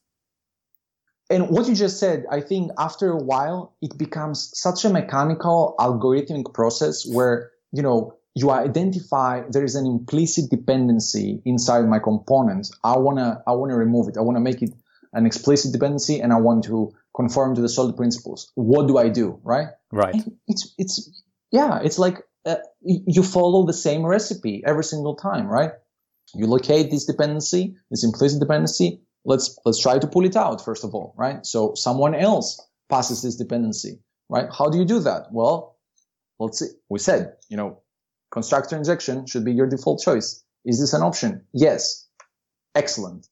[1.29, 5.75] And what you just said, I think after a while, it becomes such a mechanical
[5.79, 12.71] algorithmic process where, you know, you identify there is an implicit dependency inside my component.
[12.83, 14.17] I wanna, I wanna remove it.
[14.17, 14.71] I wanna make it
[15.13, 18.51] an explicit dependency and I want to conform to the solid principles.
[18.55, 19.39] What do I do?
[19.43, 19.69] Right?
[19.93, 20.15] Right.
[20.15, 21.23] And it's, it's,
[21.53, 25.73] yeah, it's like uh, you follow the same recipe every single time, right?
[26.35, 29.01] You locate this dependency, this implicit dependency.
[29.25, 31.45] Let's, let's try to pull it out first of all, right?
[31.47, 34.49] So someone else passes this dependency, right?
[34.57, 35.29] How do you do that?
[35.33, 35.79] Well,
[36.39, 36.69] let's see.
[36.89, 37.81] We said, you know,
[38.31, 40.45] constructor injection should be your default choice.
[40.65, 41.45] Is this an option?
[41.53, 42.09] Yes.
[42.75, 43.29] Excellent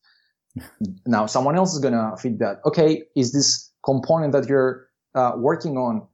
[1.06, 2.60] now someone else is to feed that.
[2.64, 6.06] Okay, is this component that you're uh, working on,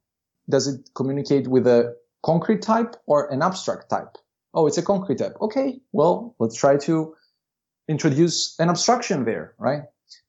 [0.49, 4.17] does it communicate with a concrete type or an abstract type?
[4.59, 5.37] Oh, it's a concrete type.
[5.41, 7.15] Okay, well, let's try to
[7.87, 9.83] introduce an abstraction there, right?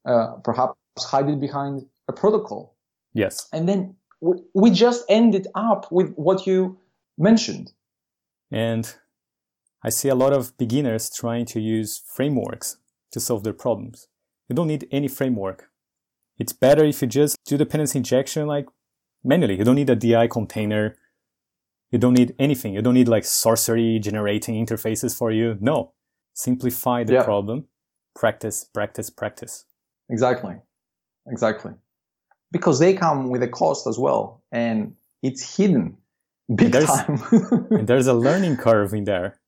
[0.06, 2.76] Uh, perhaps hide it behind a protocol.
[3.12, 3.50] Yes.
[3.52, 3.96] And then
[4.54, 6.78] we just ended up with what you
[7.18, 7.72] mentioned.
[8.52, 8.94] And
[9.84, 12.78] I see a lot of beginners trying to use frameworks
[13.14, 14.10] to solve their problems.
[14.48, 15.72] You don't need any framework.
[16.38, 18.68] It's better if you just do dependency injection like
[19.24, 19.58] manually.
[19.58, 20.98] You don't need a DI container.
[21.92, 22.74] You don't need anything.
[22.74, 25.58] You don't need like Sourcery generating interfaces for you.
[25.60, 25.94] No.
[26.34, 27.24] Simplify the yeah.
[27.24, 27.66] problem.
[28.16, 29.66] Practice, practice, practice.
[30.10, 30.56] Exactly.
[31.28, 31.74] Exactly.
[32.52, 34.44] Because they come with a cost as well.
[34.52, 35.98] And it's hidden
[36.54, 37.22] big and time.
[37.72, 39.40] and there's a learning curve in there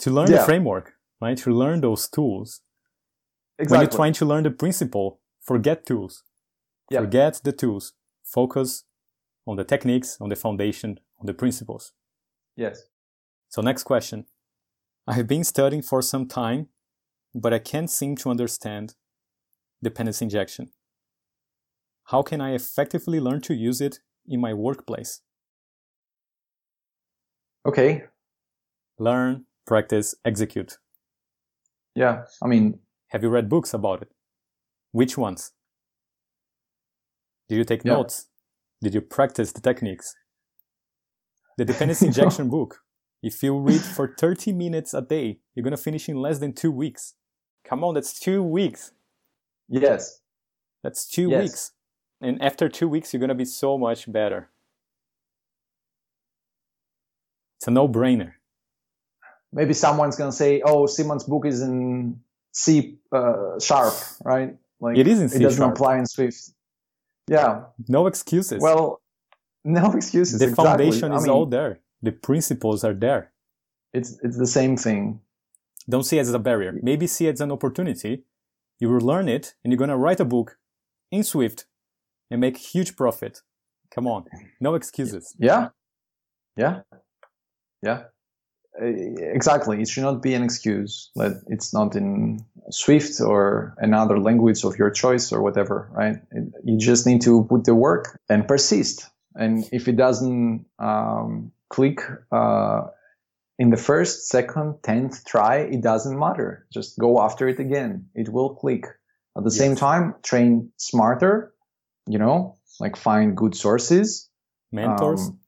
[0.00, 0.38] to learn yeah.
[0.38, 1.36] the framework right?
[1.38, 2.60] To learn those tools.
[3.58, 3.76] Exactly.
[3.76, 6.22] When you're trying to learn the principle, forget tools.
[6.90, 7.02] Yep.
[7.02, 7.94] Forget the tools.
[8.22, 8.84] Focus
[9.46, 11.92] on the techniques, on the foundation, on the principles.
[12.56, 12.82] Yes.
[13.48, 14.26] So next question.
[15.06, 16.68] I have been studying for some time,
[17.34, 18.94] but I can't seem to understand
[19.82, 20.70] dependency injection.
[22.04, 25.22] How can I effectively learn to use it in my workplace?
[27.64, 28.04] Okay.
[28.98, 30.78] Learn, practice, execute.
[31.94, 34.08] Yeah, I mean, have you read books about it?
[34.92, 35.52] Which ones?
[37.48, 37.94] Did you take yeah.
[37.94, 38.28] notes?
[38.82, 40.14] Did you practice the techniques?
[41.56, 42.82] The dependency injection book.
[43.22, 46.52] If you read for 30 minutes a day, you're going to finish in less than
[46.52, 47.14] two weeks.
[47.64, 48.92] Come on, that's two weeks.
[49.68, 50.20] Yes.
[50.82, 51.42] That's two yes.
[51.42, 51.72] weeks.
[52.20, 54.50] And after two weeks, you're going to be so much better.
[57.58, 58.32] It's a no brainer.
[59.52, 62.20] Maybe someone's going to say, oh, Simon's book is in
[62.52, 63.94] C uh, sharp,
[64.24, 64.56] right?
[64.80, 65.74] Like it is in C It doesn't sharp.
[65.74, 66.50] apply in Swift.
[67.28, 67.64] Yeah.
[67.88, 68.62] No excuses.
[68.62, 69.00] Well,
[69.66, 70.38] no excuses.
[70.38, 70.64] The exactly.
[70.64, 71.80] foundation is I mean, all there.
[72.02, 73.32] The principles are there.
[73.92, 75.20] It's it's the same thing.
[75.88, 76.78] Don't see it as a barrier.
[76.82, 78.24] Maybe see it as an opportunity.
[78.78, 80.58] You will learn it and you're gonna write a book
[81.10, 81.66] in Swift
[82.30, 83.42] and make huge profit.
[83.90, 84.24] Come on.
[84.60, 85.34] No excuses.
[85.38, 85.68] Yeah.
[86.56, 86.80] Yeah.
[87.82, 88.04] Yeah.
[88.80, 89.80] Eh, exactly.
[89.80, 94.76] It should not be an excuse that it's not in Swift or another language of
[94.78, 96.16] your choice or whatever, right?
[96.64, 99.08] You just need to put the work and persist.
[99.36, 102.00] And if it doesn't um, click
[102.32, 102.82] uh,
[103.58, 106.66] in the first, second, tenth try, it doesn't matter.
[106.72, 108.06] Just go after it again.
[108.14, 108.86] It will click.
[109.36, 109.58] At the yes.
[109.58, 111.52] same time, train smarter,
[112.08, 114.30] you know, like find good sources.
[114.72, 115.28] Mentors.
[115.28, 115.38] Um,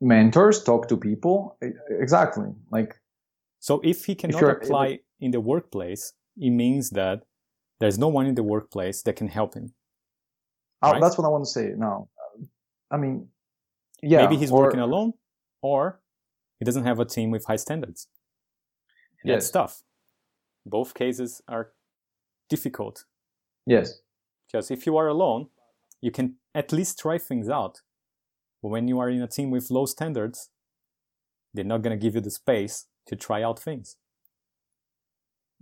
[0.00, 1.56] mentors, talk to people.
[1.88, 2.48] Exactly.
[2.70, 2.96] Like.
[3.60, 7.22] So if he cannot if apply in the workplace, it means that
[7.80, 9.74] there's no one in the workplace that can help him.
[10.82, 11.00] Oh, right?
[11.00, 12.08] that's what I want to say now.
[12.90, 13.28] I mean,
[14.02, 14.22] yeah.
[14.22, 15.12] Maybe he's or, working alone
[15.62, 16.00] or
[16.58, 18.08] he doesn't have a team with high standards.
[19.22, 19.44] And yes.
[19.44, 19.82] That's tough.
[20.64, 21.72] Both cases are
[22.48, 23.04] difficult.
[23.66, 24.00] Yes.
[24.46, 25.48] Because if you are alone,
[26.00, 27.80] you can at least try things out.
[28.62, 30.50] But when you are in a team with low standards,
[31.52, 33.96] they're not going to give you the space to try out things.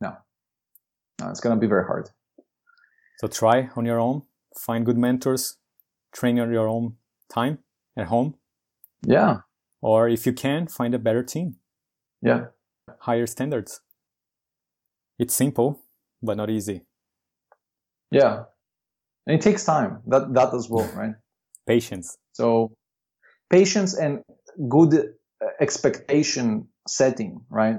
[0.01, 0.17] No.
[1.21, 2.11] No, it's going to be very hard.
[3.19, 4.23] So try on your own,
[4.59, 5.57] find good mentors,
[6.13, 6.97] train on your own
[7.29, 7.59] time
[7.97, 8.35] at home.
[9.03, 9.39] Yeah.
[9.81, 11.57] Or if you can, find a better team.
[12.23, 12.47] Yeah.
[13.01, 13.81] Higher standards.
[15.19, 15.81] It's simple,
[16.23, 16.83] but not easy.
[18.11, 18.45] Yeah.
[19.27, 20.03] And it takes time.
[20.07, 21.15] That that as well, right?
[21.67, 22.17] Patience.
[22.33, 22.73] So
[23.51, 24.23] patience and
[24.69, 27.79] good uh, expectation setting, right?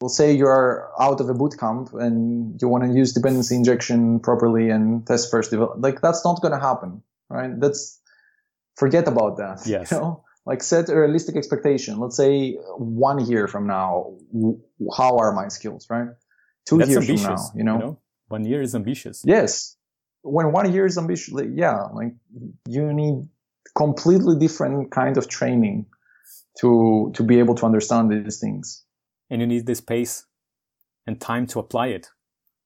[0.00, 4.20] We'll say you're out of a boot camp and you want to use dependency injection
[4.20, 5.76] properly and test first develop.
[5.78, 7.02] Like that's not going to happen,
[7.34, 7.60] right?
[7.60, 8.00] That's
[8.76, 9.62] forget about that.
[9.66, 9.90] Yes.
[9.90, 11.98] You know, like set a realistic expectation.
[11.98, 14.16] Let's say one year from now,
[14.96, 16.08] how are my skills, right?
[16.66, 17.74] Two That's years ambitious, from now, you know?
[17.74, 17.98] you know?
[18.28, 19.22] one year is ambitious.
[19.24, 19.76] Yes.
[20.22, 22.14] When one year is ambitious, yeah, like
[22.66, 23.28] you need
[23.74, 25.86] completely different kind of training
[26.60, 28.84] to, to be able to understand these things.
[29.30, 30.26] And you need the space
[31.06, 32.08] and time to apply it.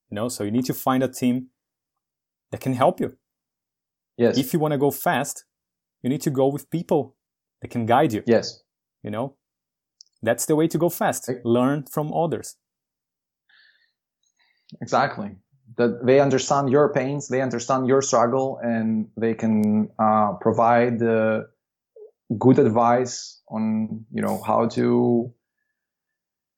[0.09, 1.47] You know, so you need to find a team
[2.51, 3.17] that can help you.
[4.19, 4.37] Yes.
[4.37, 5.45] If you want to go fast,
[6.03, 7.15] you need to go with people
[7.61, 8.21] that can guide you.
[8.27, 8.61] Yes.
[9.01, 9.35] You know,
[10.21, 11.31] that's the way to go fast.
[11.45, 12.57] Learn from others.
[14.81, 15.37] Exactly.
[15.77, 21.43] That they understand your pains, they understand your struggle, and they can uh, provide uh,
[22.37, 25.33] good advice on you know how to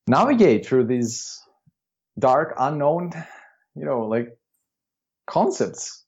[0.07, 1.39] navigate through these
[2.17, 3.11] dark, unknown,
[3.75, 4.29] you know, like
[5.27, 6.05] concepts.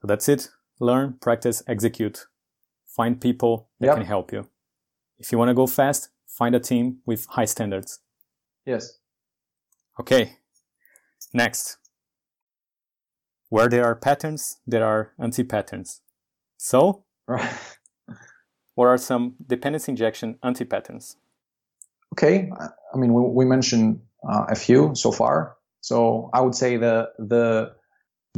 [0.00, 0.48] So that's it.
[0.84, 2.26] Learn, practice, execute
[2.94, 3.96] find people that yep.
[3.96, 4.48] can help you.
[5.18, 8.00] If you want to go fast, find a team with high standards.
[8.64, 8.98] Yes.
[9.98, 10.36] Okay.
[11.32, 11.78] Next.
[13.48, 16.00] Where there are patterns, there are anti-patterns.
[16.56, 17.04] So,
[18.74, 21.16] what are some dependency injection anti-patterns?
[22.12, 22.50] Okay.
[22.58, 25.56] I mean, we, we mentioned uh, a few so far.
[25.80, 27.74] So I would say the, the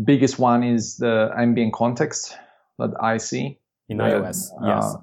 [0.03, 2.37] biggest one is the ambient context
[2.79, 4.51] that I see in iOS.
[4.63, 4.97] Uh, yes.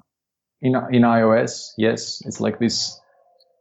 [0.62, 3.00] In in iOS, yes, it's like this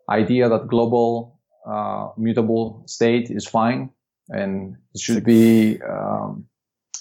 [0.09, 3.89] idea that global uh, mutable state is fine,
[4.29, 6.45] and it should be um,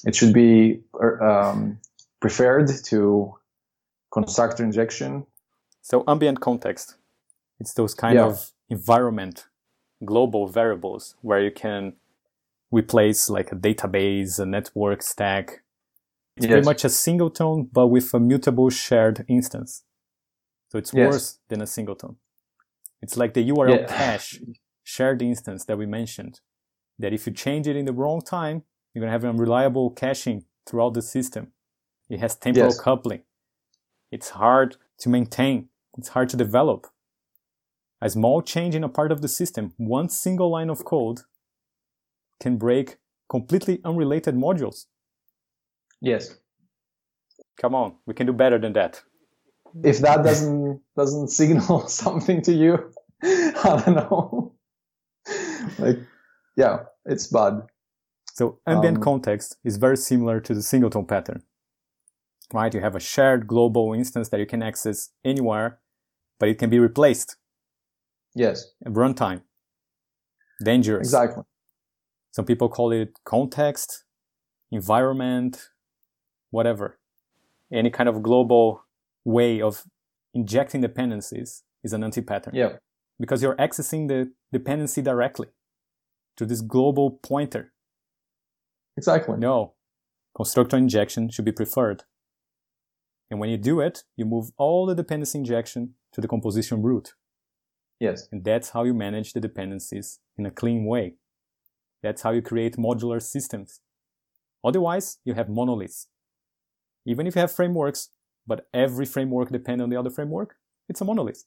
[0.05, 1.78] it should be er, um,
[2.20, 3.35] preferred to
[4.11, 5.26] constructor injection.
[5.83, 6.97] So ambient context,
[7.61, 8.26] it's those kind yeah.
[8.26, 9.47] of environment,
[10.05, 11.95] global variables where you can
[12.72, 15.62] replace like a database, a network stack,
[16.36, 16.50] it's yes.
[16.50, 19.84] pretty much a singleton, but with a mutable shared instance.
[20.70, 21.12] So it's yes.
[21.12, 22.16] worse than a singleton.
[23.02, 23.86] It's like the URL yeah.
[23.86, 24.40] cache
[24.82, 26.40] shared instance that we mentioned.
[26.98, 28.62] That if you change it in the wrong time,
[28.94, 31.48] you're going to have unreliable caching throughout the system.
[32.08, 32.80] It has temporal yes.
[32.80, 33.22] coupling.
[34.10, 35.68] It's hard to maintain.
[35.98, 36.86] It's hard to develop.
[38.00, 41.20] A small change in a part of the system, one single line of code,
[42.43, 42.97] can break
[43.30, 44.86] completely unrelated modules.
[46.01, 46.36] Yes.
[47.61, 49.03] Come on, we can do better than that.
[49.84, 54.55] If that doesn't doesn't signal something to you, I don't know.
[55.78, 55.99] like,
[56.57, 56.76] yeah,
[57.07, 57.62] it's bad.
[58.34, 61.43] So ambient um, context is very similar to the singleton pattern,
[62.53, 62.74] right?
[62.74, 65.78] You have a shared global instance that you can access anywhere,
[66.40, 67.36] but it can be replaced.
[68.34, 68.72] Yes.
[68.84, 69.43] At runtime.
[70.64, 71.07] Dangerous.
[71.07, 71.45] Exactly.
[72.33, 74.05] Some people call it context,
[74.70, 75.68] environment,
[76.51, 76.99] whatever.
[77.72, 78.85] Any kind of global
[79.24, 79.85] way of
[80.35, 82.55] injecting dependencies is an anti-pattern.
[82.55, 82.76] Yeah.
[83.20, 85.49] Because you're accessing the dependency directly
[86.37, 87.72] to this global pointer.
[88.97, 89.37] Exactly.
[89.39, 89.74] No.
[90.35, 92.05] Constructor injection should be preferred.
[93.30, 97.14] And when you do it, you move all the dependency injection to the composition root.
[98.01, 98.28] Yes.
[98.33, 101.14] And that's how you manage the dependencies in a clean way.
[102.03, 103.80] That's how you create modular systems.
[104.64, 106.09] Otherwise, you have monoliths.
[107.07, 108.11] Even if you have frameworks,
[108.46, 110.57] but every framework depends on the other framework,
[110.88, 111.44] it's a monolith.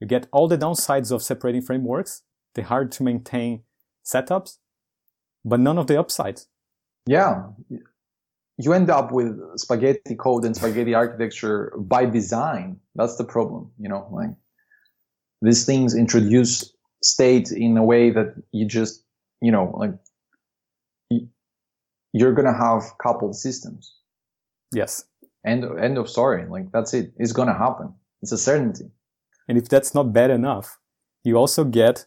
[0.00, 2.22] You get all the downsides of separating frameworks,
[2.54, 3.62] the hard to maintain
[4.04, 4.58] setups,
[5.44, 6.48] but none of the upsides.
[7.06, 7.48] Yeah.
[8.58, 12.80] You end up with spaghetti code and spaghetti architecture by design.
[12.94, 14.30] That's the problem, you know, like
[15.42, 16.73] these things introduce
[17.04, 19.04] state in a way that you just,
[19.40, 19.92] you know, like
[22.12, 23.94] you're going to have coupled systems.
[24.72, 25.04] Yes.
[25.46, 26.46] End, end of story.
[26.48, 27.12] Like that's it.
[27.16, 27.94] It's going to happen.
[28.22, 28.90] It's a certainty.
[29.48, 30.78] And if that's not bad enough,
[31.22, 32.06] you also get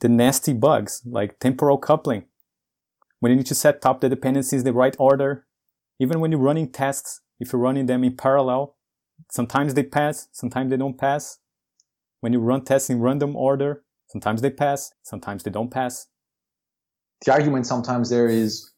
[0.00, 2.24] the nasty bugs like temporal coupling.
[3.20, 5.46] When you need to set up the dependencies in the right order,
[5.98, 8.76] even when you're running tests, if you're running them in parallel,
[9.30, 11.38] sometimes they pass, sometimes they don't pass.
[12.20, 16.06] When you run tests in random order, sometimes they pass, sometimes they don't pass.
[17.24, 18.70] The argument sometimes there is,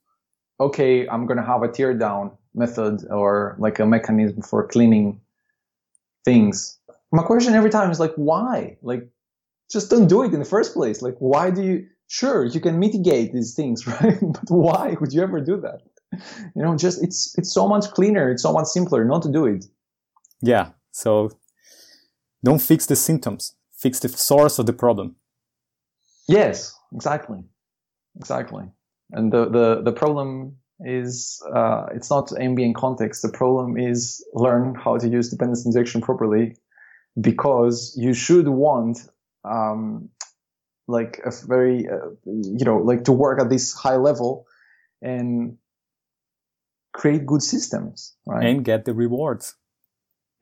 [0.58, 5.20] okay, I'm going to have a teardown method or like a mechanism for cleaning
[6.24, 6.78] things.
[7.12, 8.76] My question every time is like, why?
[8.82, 9.08] Like,
[9.70, 11.02] just don't do it in the first place.
[11.02, 14.18] Like, why do you, sure, you can mitigate these things, right?
[14.20, 15.80] but why would you ever do that?
[16.56, 18.30] You know, just, it's, it's so much cleaner.
[18.30, 19.64] It's so much simpler not to do it.
[20.42, 20.70] Yeah.
[20.90, 21.30] So
[22.42, 25.16] don't fix the symptoms, fix the source of the problem.
[26.30, 27.42] Yes, exactly.
[28.16, 28.64] Exactly.
[29.12, 33.22] And the, the, the problem is, uh, it's not ambient context.
[33.22, 36.56] The problem is learn how to use dependency injection properly
[37.20, 38.98] because you should want,
[39.44, 40.08] um,
[40.86, 44.46] like a very, uh, you know, like to work at this high level
[45.02, 45.56] and
[46.92, 48.44] create good systems, right?
[48.44, 49.54] And get the rewards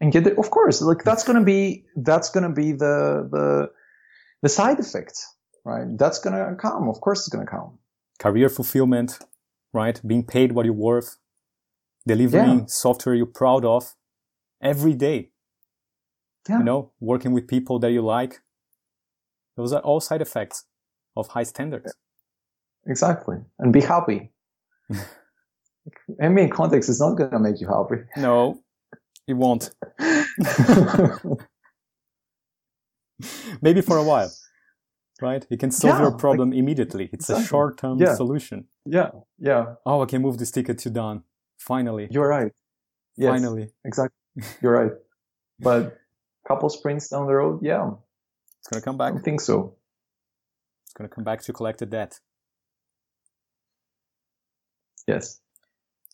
[0.01, 0.39] and get it.
[0.39, 3.70] Of course, like that's gonna be that's gonna be the the
[4.43, 5.20] the side effect,
[5.68, 5.86] right?
[5.98, 6.88] That's gonna come.
[6.88, 7.78] Of course, it's gonna come.
[8.18, 9.18] Career fulfillment,
[9.72, 10.00] right?
[10.04, 11.18] Being paid what you're worth,
[12.06, 12.66] delivering yeah.
[12.66, 13.94] software you're proud of
[14.60, 15.30] every day.
[16.48, 16.58] Yeah.
[16.58, 18.40] You know, working with people that you like.
[19.56, 20.64] Those are all side effects
[21.16, 21.94] of high standards.
[22.86, 24.30] Exactly, and be happy.
[26.22, 28.04] I mean, context is not gonna make you happy.
[28.16, 28.62] No,
[29.26, 29.70] it won't.
[33.60, 34.30] Maybe for a while,
[35.20, 35.46] right?
[35.50, 37.10] You can solve yeah, your problem like, immediately.
[37.12, 37.44] It's exactly.
[37.44, 38.14] a short-term yeah.
[38.14, 38.66] solution.
[38.84, 39.74] Yeah, yeah.
[39.84, 41.24] Oh, I can move this ticket to done.
[41.58, 42.08] Finally.
[42.10, 42.52] You're right.
[43.16, 43.70] Yes, Finally.
[43.84, 44.44] Exactly.
[44.62, 44.92] You're right.
[45.58, 45.98] But
[46.44, 47.90] a couple sprints down the road, yeah.
[48.60, 49.14] It's gonna come back.
[49.14, 49.74] I think so.
[50.84, 52.20] It's gonna come back to collect the debt.
[55.06, 55.40] Yes.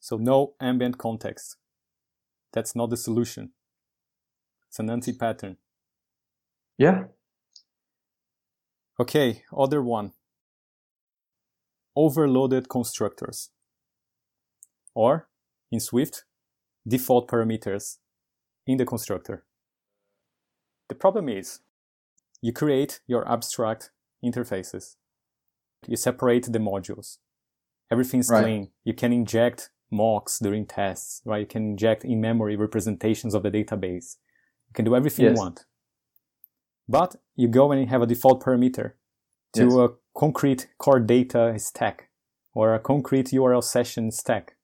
[0.00, 1.57] So no ambient context.
[2.52, 3.50] That's not the solution.
[4.68, 5.57] It's an anti-pattern.
[6.78, 7.05] Yeah.
[9.01, 10.12] Okay, other one.
[11.97, 13.51] Overloaded constructors.
[14.95, 15.28] Or,
[15.72, 16.24] in Swift,
[16.86, 17.99] default parameters
[18.66, 19.45] in the constructor.
[20.88, 21.61] The problem is,
[22.40, 23.90] you create your abstract
[24.24, 24.97] interfaces.
[25.88, 27.18] You separate the modules.
[27.90, 28.42] Everything's right.
[28.42, 28.70] clean.
[28.84, 31.40] You can inject mocks during tests, right?
[31.40, 34.16] You can inject in-memory representations of the database.
[34.68, 35.36] You can do everything yes.
[35.36, 35.64] you want.
[36.89, 38.93] But you go and you have a default parameter
[39.55, 39.74] to yes.
[39.74, 42.11] a concrete core data stack
[42.55, 44.57] or a concrete URL session stack.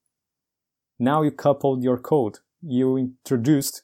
[0.99, 2.39] Now you coupled your code.
[2.63, 3.83] You introduced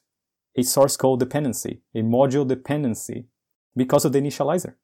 [0.55, 3.25] a source code dependency, a module dependency
[3.75, 4.75] because of the initializer.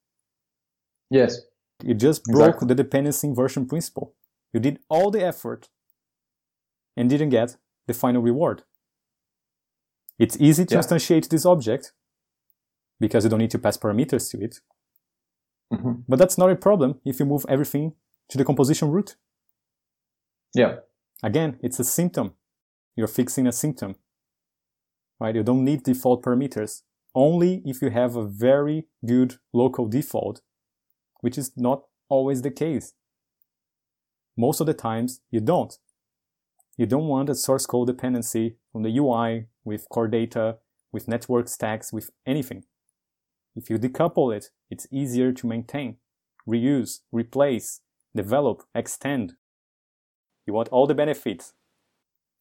[1.10, 1.42] Yes.
[1.84, 2.68] You just broke exactly.
[2.70, 4.16] the dependency inversion principle.
[4.52, 5.70] You did all the effort
[6.96, 8.64] and didn't get the final reward.
[10.20, 10.82] It's easy to yeah.
[10.82, 11.92] instantiate this object
[13.04, 14.62] because you don't need to pass parameters to it.
[15.74, 15.92] Mm-hmm.
[16.08, 17.96] But that's not a problem if you move everything
[18.30, 19.18] to the composition root.
[20.56, 20.76] Yeah.
[21.22, 22.36] Again, it's a symptom.
[22.96, 23.96] you're fixing a symptom.
[25.20, 25.36] Right?
[25.36, 26.84] You don't need default parameters.
[27.14, 30.42] Only if you have a very good local default,
[31.20, 32.94] which is not always the case.
[34.38, 35.78] Most of the times you don't.
[36.78, 40.58] You don't want a source code dependency on the UI with core data,
[40.94, 42.64] with network stacks, with anything.
[43.56, 45.98] If you decouple it, it's easier to maintain,
[46.48, 47.82] reuse, replace,
[48.16, 49.34] develop, extend.
[50.46, 51.54] You want all the benefits.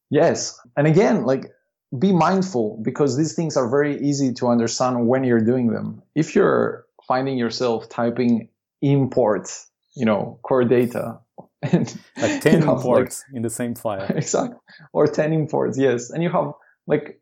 [0.09, 0.59] Yes.
[0.75, 1.51] And again, like
[1.97, 6.01] be mindful because these things are very easy to understand when you're doing them.
[6.15, 8.49] If you're finding yourself typing
[8.81, 9.49] import,
[9.95, 11.19] you know, core data
[11.61, 14.05] and like 10 imports like, in the same file.
[14.09, 14.57] Exactly.
[14.91, 16.09] Or 10 imports, yes.
[16.09, 16.53] And you have
[16.87, 17.21] like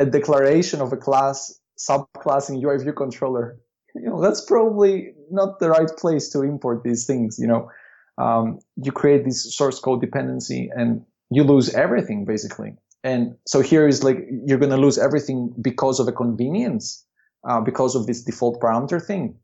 [0.00, 1.58] a declaration of a class
[1.88, 3.58] subclass in UI view controller.
[3.94, 7.38] You know, that's probably not the right place to import these things.
[7.38, 7.70] You know,
[8.18, 12.74] um, you create this source code dependency and you lose everything basically.
[13.04, 17.04] And so here is like, you're going to lose everything because of a convenience,
[17.48, 19.36] uh, because of this default parameter thing.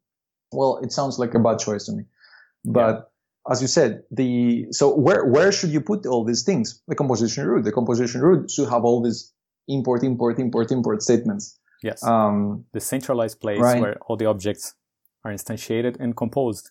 [0.53, 2.05] Well, it sounds like a bad choice to me,
[2.65, 3.53] but yeah.
[3.53, 6.81] as you said, the, so where, where should you put all these things?
[6.89, 9.31] The composition root, the composition root should have all these
[9.67, 11.59] import, import, import, import statements.
[11.83, 12.03] Yes.
[12.03, 13.81] Um, the centralized place right.
[13.81, 14.75] where all the objects
[15.25, 16.71] are instantiated and composed.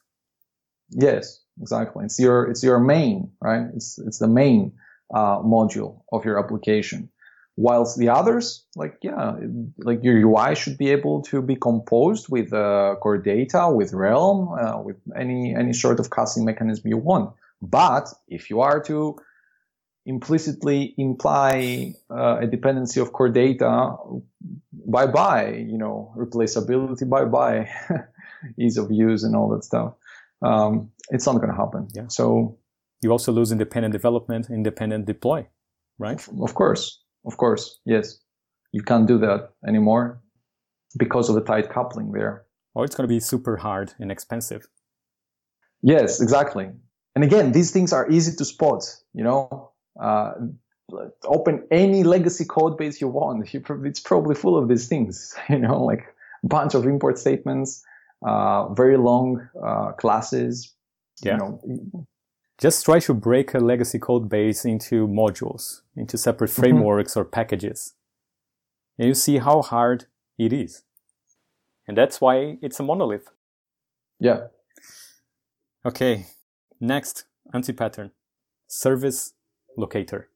[0.90, 2.06] Yes, exactly.
[2.06, 3.68] It's your, it's your main, right?
[3.76, 4.74] It's, it's the main
[5.14, 7.10] uh, module of your application.
[7.60, 9.36] Whilst the others, like, yeah,
[9.80, 14.50] like your UI should be able to be composed with uh, core data, with Realm,
[14.54, 17.34] uh, with any, any sort of caching mechanism you want.
[17.62, 19.18] But if you are to
[20.08, 23.96] implicitly imply uh, a dependency of core data,
[24.72, 27.70] bye bye, you know, replaceability, bye bye,
[28.58, 29.94] ease of use and all that stuff.
[30.42, 31.90] Um, it's not going to happen.
[31.94, 32.08] Yeah.
[32.08, 32.58] So
[33.02, 35.46] you also lose independent development, independent deploy,
[36.00, 36.26] right?
[36.42, 38.18] Of course, of course, yes.
[38.72, 40.22] You can't do that anymore
[40.98, 42.46] because of the tight coupling there.
[42.76, 44.68] Or it's going to be super hard and expensive.
[45.82, 46.70] Yes, exactly.
[47.16, 48.84] And again, these things are easy to spot.
[49.14, 50.34] You know, uh,
[51.26, 53.54] open any legacy code base you want.
[53.86, 55.36] It's probably full of these things.
[55.50, 56.04] You know, like
[56.44, 57.84] a bunch of import statements,
[58.26, 60.74] uh, very long uh, classes.
[61.24, 61.34] Yeah.
[61.34, 62.08] You know,
[62.58, 66.62] just try to break a legacy code base into modules, into separate mm-hmm.
[66.62, 67.22] frameworks mm-hmm.
[67.22, 67.94] or packages.
[68.98, 70.06] And you see how hard
[70.40, 70.84] it is.
[71.88, 73.30] And that's why it's a monolith.
[74.20, 74.48] Yeah.
[75.86, 76.26] Okay.
[76.80, 78.12] Next, anti-pattern.
[78.68, 79.34] Service
[79.78, 80.30] locator.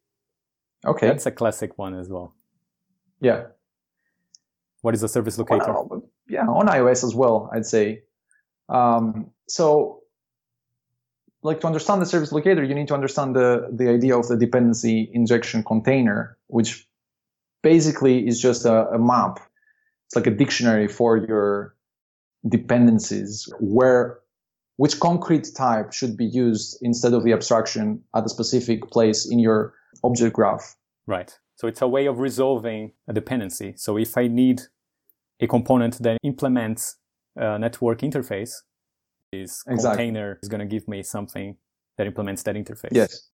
[0.86, 1.08] Okay.
[1.08, 2.34] That's a classic one as well.
[3.20, 3.46] Yeah.
[4.82, 5.74] What is a service locator?
[5.74, 8.04] Well, yeah, on iOS as well, I'd say.
[8.70, 10.02] Um, so
[11.44, 14.38] like to understand the service locator, you need to understand the, the idea of the
[14.38, 16.88] dependency injection container, which
[17.62, 19.40] basically is just a, a map.
[20.08, 21.76] It's like a dictionary for your
[22.48, 24.20] dependencies where
[24.82, 29.38] which concrete type should be used instead of the abstraction at a specific place in
[29.38, 30.76] your object graph.
[31.06, 31.38] Right.
[31.56, 33.76] So it's a way of resolving a dependency.
[33.78, 34.64] So if I need
[35.40, 36.98] a component that implements
[37.36, 38.54] a network interface,
[39.32, 40.06] this exactly.
[40.06, 41.58] container is going to give me something
[42.00, 42.90] that implements that interface.
[42.92, 43.30] Yes.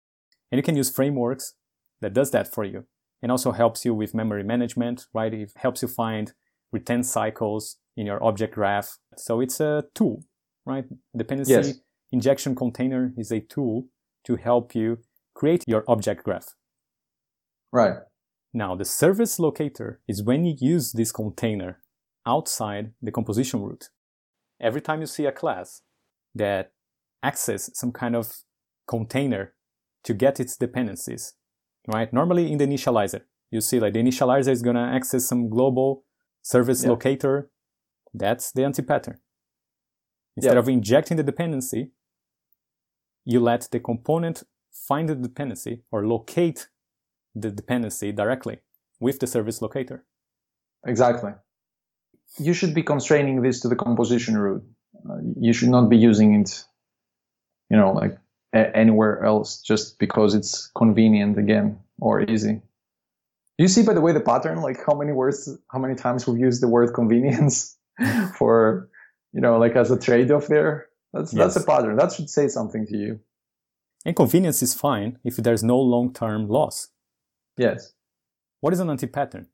[0.52, 1.54] And you can use frameworks
[2.02, 2.84] that does that for you
[3.20, 5.34] and also helps you with memory management, right?
[5.34, 6.34] It helps you find
[6.70, 8.98] retain cycles in your object graph.
[9.16, 10.22] So it's a tool,
[10.66, 10.84] right?
[11.16, 11.74] Dependency yes.
[12.10, 13.86] injection container is a tool
[14.24, 14.98] to help you
[15.34, 16.54] create your object graph.
[17.72, 17.96] Right.
[18.54, 21.78] Now, the service locator is when you use this container
[22.26, 23.88] outside the composition root
[24.60, 25.82] every time you see a class
[26.34, 26.72] that
[27.22, 28.32] access some kind of
[28.86, 29.54] container
[30.04, 31.34] to get its dependencies,
[31.92, 32.12] right?
[32.12, 36.04] Normally in the initializer, you see like the initializer is going to access some global
[36.42, 36.90] service yeah.
[36.90, 37.50] locator.
[38.14, 39.18] That's the anti-pattern.
[40.36, 40.58] Instead yeah.
[40.58, 41.90] of injecting the dependency,
[43.24, 46.68] you let the component find the dependency or locate
[47.34, 48.60] the dependency directly
[49.00, 50.04] with the service locator.
[50.86, 51.32] Exactly
[52.38, 54.62] you should be constraining this to the composition root.
[55.08, 56.64] Uh, you should not be using it,
[57.70, 58.16] you know, like
[58.54, 62.60] a- anywhere else just because it's convenient again or easy.
[63.58, 66.40] You see, by the way, the pattern, like how many words, how many times we've
[66.40, 67.76] used the word convenience
[68.36, 68.88] for,
[69.32, 70.88] you know, like as a trade-off there.
[71.12, 71.54] That's, yes.
[71.54, 71.96] that's a pattern.
[71.96, 73.20] That should say something to you.
[74.04, 76.88] Inconvenience is fine if there's no long-term loss.
[77.56, 77.92] Yes.
[78.60, 79.48] What is an anti-pattern?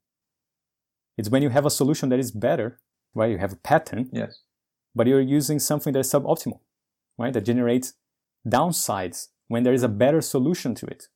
[1.16, 2.80] It's when you have a solution that is better,
[3.14, 3.30] right?
[3.30, 4.08] You have a pattern.
[4.12, 4.42] Yes.
[4.94, 6.60] But you're using something that's suboptimal,
[7.18, 7.32] right?
[7.32, 7.94] That generates
[8.46, 11.08] downsides when there is a better solution to it.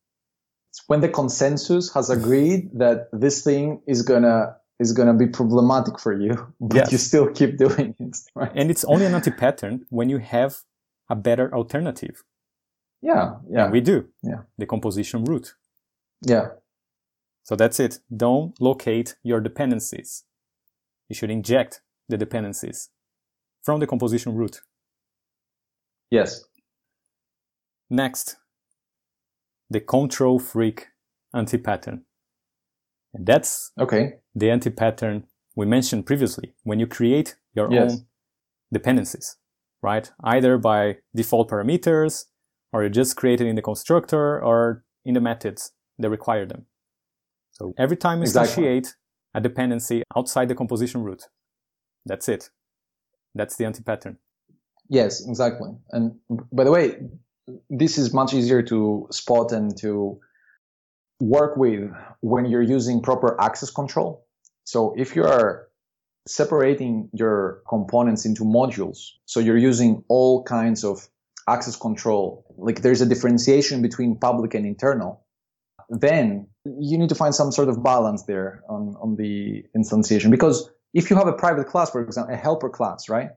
[0.71, 5.99] It's when the consensus has agreed that this thing is gonna is gonna be problematic
[5.99, 6.93] for you, but yes.
[6.93, 8.17] you still keep doing it.
[8.35, 8.53] Right?
[8.55, 10.53] And it's only an anti-pattern when you have
[11.09, 12.23] a better alternative.
[13.01, 13.65] Yeah, yeah.
[13.65, 14.09] And we do.
[14.23, 14.43] Yeah.
[14.59, 15.55] The composition root.
[16.27, 16.49] Yeah.
[17.45, 17.99] So that's it.
[18.15, 20.25] Don't locate your dependencies.
[21.09, 22.91] You should inject the dependencies
[23.63, 24.61] from the composition root.
[26.11, 26.45] Yes.
[27.91, 28.37] Next,
[29.69, 30.89] the control freak
[31.35, 32.05] anti-pattern.
[33.15, 34.15] And that's okay.
[34.35, 35.25] the anti-pattern
[35.55, 37.93] we mentioned previously when you create your yes.
[37.93, 38.07] own
[38.73, 39.37] dependencies,
[39.83, 40.11] right?
[40.25, 42.25] Either by default parameters
[42.73, 46.67] or you just create it in the constructor or in the methods that require them.
[47.51, 48.65] So every time you exactly.
[48.65, 48.95] instantiate
[49.35, 51.25] a dependency outside the composition root,
[52.07, 52.51] that's it.
[53.35, 54.19] That's the anti-pattern.
[54.89, 55.71] Yes, exactly.
[55.91, 56.17] And
[56.51, 56.97] by the way,
[57.69, 60.19] this is much easier to spot and to
[61.23, 61.91] work with
[62.21, 64.27] when you're using proper access control.
[64.65, 65.69] So if you are
[66.27, 71.09] separating your components into modules, so you're using all kinds of
[71.49, 75.25] access control, like there's a differentiation between public and internal,
[75.89, 80.31] then you need to find some sort of balance there on, on the instantiation.
[80.31, 83.31] Because if you have a private class, for example, a helper class, right?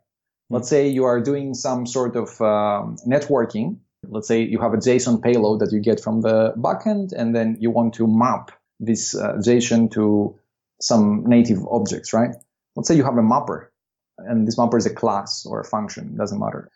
[0.49, 3.77] Let's say you are doing some sort of um, networking.
[4.09, 7.57] Let's say you have a JSON payload that you get from the backend, and then
[7.59, 10.37] you want to map this uh, JSON to
[10.81, 12.31] some native objects, right?
[12.75, 13.71] Let's say you have a mapper,
[14.17, 16.69] and this mapper is a class or a function, doesn't matter.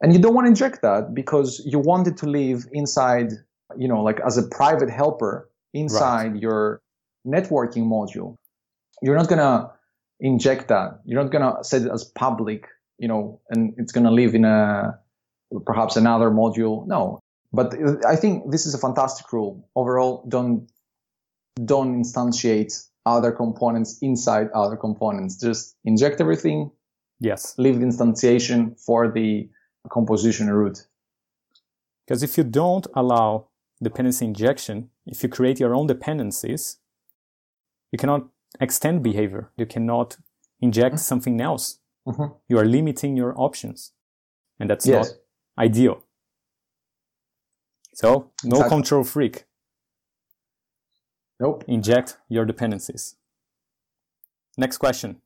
[0.00, 3.32] And you don't want to inject that because you want it to live inside,
[3.76, 6.42] you know, like as a private helper inside right.
[6.42, 6.80] your
[7.26, 8.36] networking module.
[9.02, 9.70] You're not going to
[10.20, 11.00] inject that.
[11.04, 12.66] You're not going to set it as public,
[12.98, 14.98] you know, and it's going to live in a,
[15.66, 16.86] perhaps another module.
[16.86, 17.20] No,
[17.52, 17.74] but
[18.06, 19.68] I think this is a fantastic rule.
[19.74, 20.68] Overall, don't,
[21.64, 25.40] don't instantiate other components inside other components.
[25.40, 26.70] Just inject everything.
[27.20, 27.54] Yes.
[27.58, 29.48] Leave the instantiation for the
[29.90, 30.86] composition root.
[32.06, 33.48] Because if you don't allow
[33.82, 36.78] dependency injection, if you create your own dependencies,
[37.92, 38.28] you cannot
[38.60, 39.50] extend behavior.
[39.56, 40.16] You cannot
[40.60, 41.00] inject mm-hmm.
[41.00, 41.78] something else.
[42.06, 42.34] Mm-hmm.
[42.48, 43.92] You are limiting your options.
[44.60, 45.08] And that's yes.
[45.08, 45.18] not
[45.58, 46.04] ideal.
[47.94, 48.68] So, no exactly.
[48.68, 49.44] control freak.
[51.40, 51.64] Nope.
[51.66, 53.16] Inject your dependencies.
[54.56, 55.20] Next question.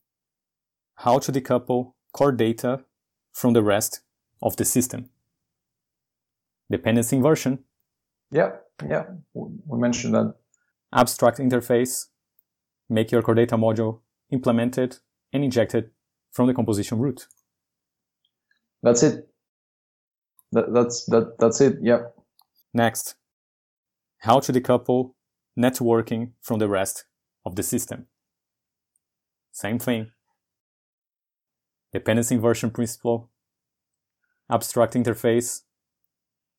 [0.96, 2.84] How to decouple core data
[3.32, 4.00] from the rest
[4.42, 5.10] of the system.
[6.70, 7.60] Dependency inversion.
[8.30, 8.52] Yeah,
[8.88, 9.04] yeah,
[9.34, 10.34] we mentioned that.
[10.92, 12.06] Abstract interface.
[12.88, 14.00] Make your core data module,
[14.30, 15.00] implement it,
[15.32, 15.92] and inject it
[16.30, 17.26] from the composition root.
[18.82, 19.31] That's it.
[20.52, 21.38] That, that's that.
[21.38, 21.78] That's it.
[21.82, 22.02] Yeah.
[22.74, 23.14] Next,
[24.18, 25.12] how to decouple
[25.58, 27.04] networking from the rest
[27.44, 28.06] of the system.
[29.52, 30.12] Same thing.
[31.92, 33.30] Dependency inversion principle
[34.52, 35.62] abstract interface,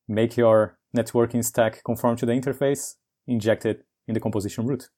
[0.08, 2.94] make your networking stack conform to the interface,
[3.26, 4.90] inject it in the composition root.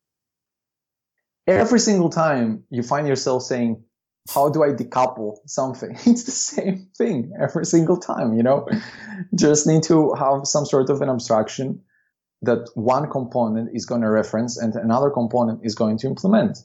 [1.47, 3.85] Every single time you find yourself saying,
[4.32, 5.97] how do I decouple something?
[6.07, 8.66] It's the same thing every single time, you know?
[9.35, 11.82] Just need to have some sort of an abstraction
[12.43, 16.59] that one component is going to reference and another component is going to implement.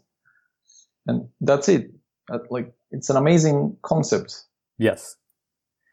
[1.07, 1.91] And that's it.
[2.31, 4.43] Uh, like, it's an amazing concept.
[4.77, 5.15] Yes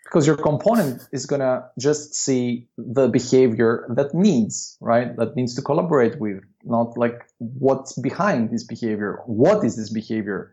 [0.09, 5.15] because your component is going to just see the behavior that needs, right?
[5.17, 9.21] That needs to collaborate with, not like what's behind this behavior.
[9.27, 10.51] What is this behavior?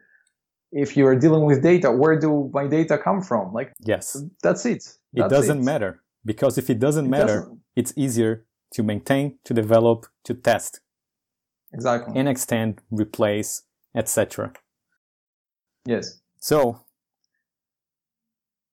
[0.76, 3.54] If you're dealing with data, where do my data come from?
[3.54, 4.84] Like, yes, that's it.
[5.14, 5.64] That's it doesn't it.
[5.64, 7.60] matter because if it doesn't it matter, doesn't.
[7.78, 10.82] it's easier to maintain, to develop, to test.
[11.74, 12.20] Exactly.
[12.20, 13.62] And extend, replace,
[13.96, 14.52] etc.
[15.86, 16.20] Yes.
[16.40, 16.82] So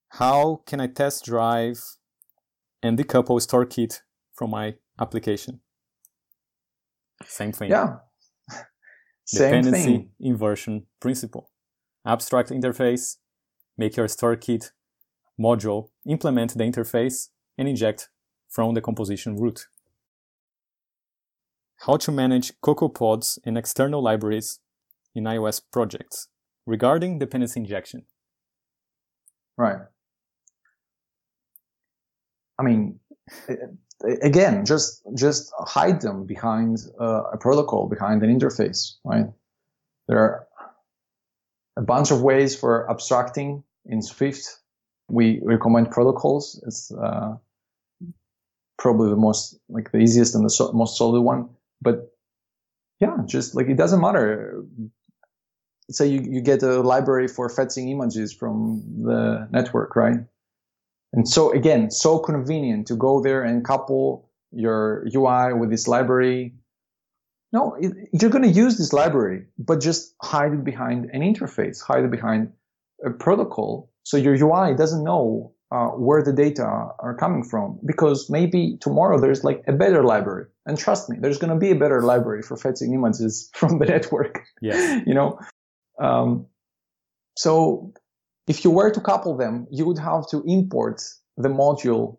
[0.08, 1.78] how can I test drive
[2.82, 4.00] and decouple StoreKit
[4.34, 5.60] from my application?
[7.24, 7.70] Same thing.
[7.70, 7.98] Yeah.
[9.24, 10.10] Same Dependency thing.
[10.18, 11.51] inversion principle.
[12.04, 13.18] Abstract interface,
[13.78, 14.72] make your StoreKit
[15.38, 18.08] module, implement the interface, and inject
[18.48, 19.68] from the composition root.
[21.86, 24.60] How to manage CocoaPods and external libraries
[25.14, 26.28] in iOS projects
[26.66, 28.04] regarding dependency injection.
[29.56, 29.78] Right.
[32.58, 33.00] I mean,
[34.22, 39.26] again, just just hide them behind uh, a protocol, behind an interface, right?
[40.08, 40.46] There are
[41.76, 44.58] a bunch of ways for abstracting in Swift.
[45.08, 46.62] We recommend protocols.
[46.66, 47.36] It's uh,
[48.78, 51.48] probably the most like the easiest and the so- most solid one.
[51.80, 52.12] But
[53.00, 54.64] yeah, just like it doesn't matter.
[55.90, 60.18] Say you, you get a library for fetching images from the network, right?
[61.12, 66.54] And so again, so convenient to go there and couple your UI with this library.
[67.52, 71.82] No, it, you're going to use this library, but just hide it behind an interface,
[71.82, 72.52] hide it behind
[73.04, 73.90] a protocol.
[74.04, 79.20] So your UI doesn't know uh, where the data are coming from because maybe tomorrow
[79.20, 80.46] there's like a better library.
[80.66, 83.86] And trust me, there's going to be a better library for fetching images from the
[83.86, 84.44] network.
[84.60, 85.02] Yeah.
[85.06, 85.38] you know,
[86.00, 86.46] um,
[87.36, 87.92] so
[88.48, 91.02] if you were to couple them, you would have to import
[91.36, 92.18] the module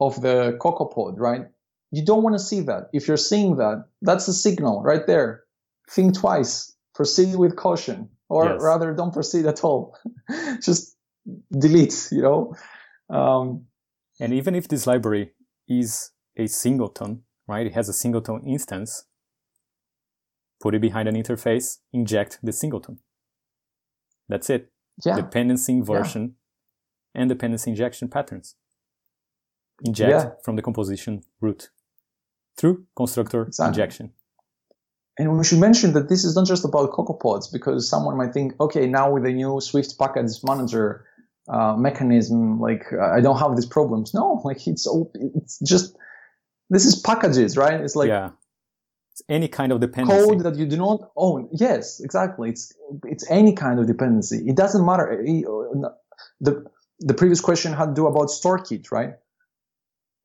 [0.00, 1.42] of the CocoaPod, right?
[1.90, 2.88] You don't want to see that.
[2.92, 5.44] If you're seeing that, that's a signal right there.
[5.90, 6.72] Think twice.
[6.94, 8.60] Proceed with caution, or yes.
[8.62, 9.96] rather, don't proceed at all.
[10.62, 10.96] Just
[11.50, 12.54] delete, you know?
[13.08, 13.66] Um,
[14.20, 15.32] and even if this library
[15.68, 17.66] is a singleton, right?
[17.66, 19.04] It has a singleton instance.
[20.60, 22.98] Put it behind an interface, inject the singleton.
[24.28, 24.70] That's it.
[25.04, 25.16] Yeah.
[25.16, 26.36] Dependency inversion
[27.14, 27.22] yeah.
[27.22, 28.56] and dependency injection patterns.
[29.84, 30.30] Inject yeah.
[30.44, 31.70] from the composition root
[32.60, 33.68] through constructor exactly.
[33.70, 34.12] injection.
[35.18, 38.54] And we should mention that this is not just about CocoaPods because someone might think,
[38.60, 41.06] okay, now with the new Swift package manager
[41.48, 44.14] uh, mechanism, like I don't have these problems.
[44.14, 45.96] No, like it's all, it's just
[46.68, 47.80] this is packages, right?
[47.80, 48.30] It's like yeah.
[49.12, 50.24] It's any kind of dependency.
[50.24, 51.48] Code that you do not own.
[51.52, 52.50] Yes, exactly.
[52.50, 52.72] It's
[53.04, 54.38] it's any kind of dependency.
[54.46, 55.22] It doesn't matter.
[56.40, 56.64] The
[57.00, 59.14] the previous question had to do about StoreKit, right?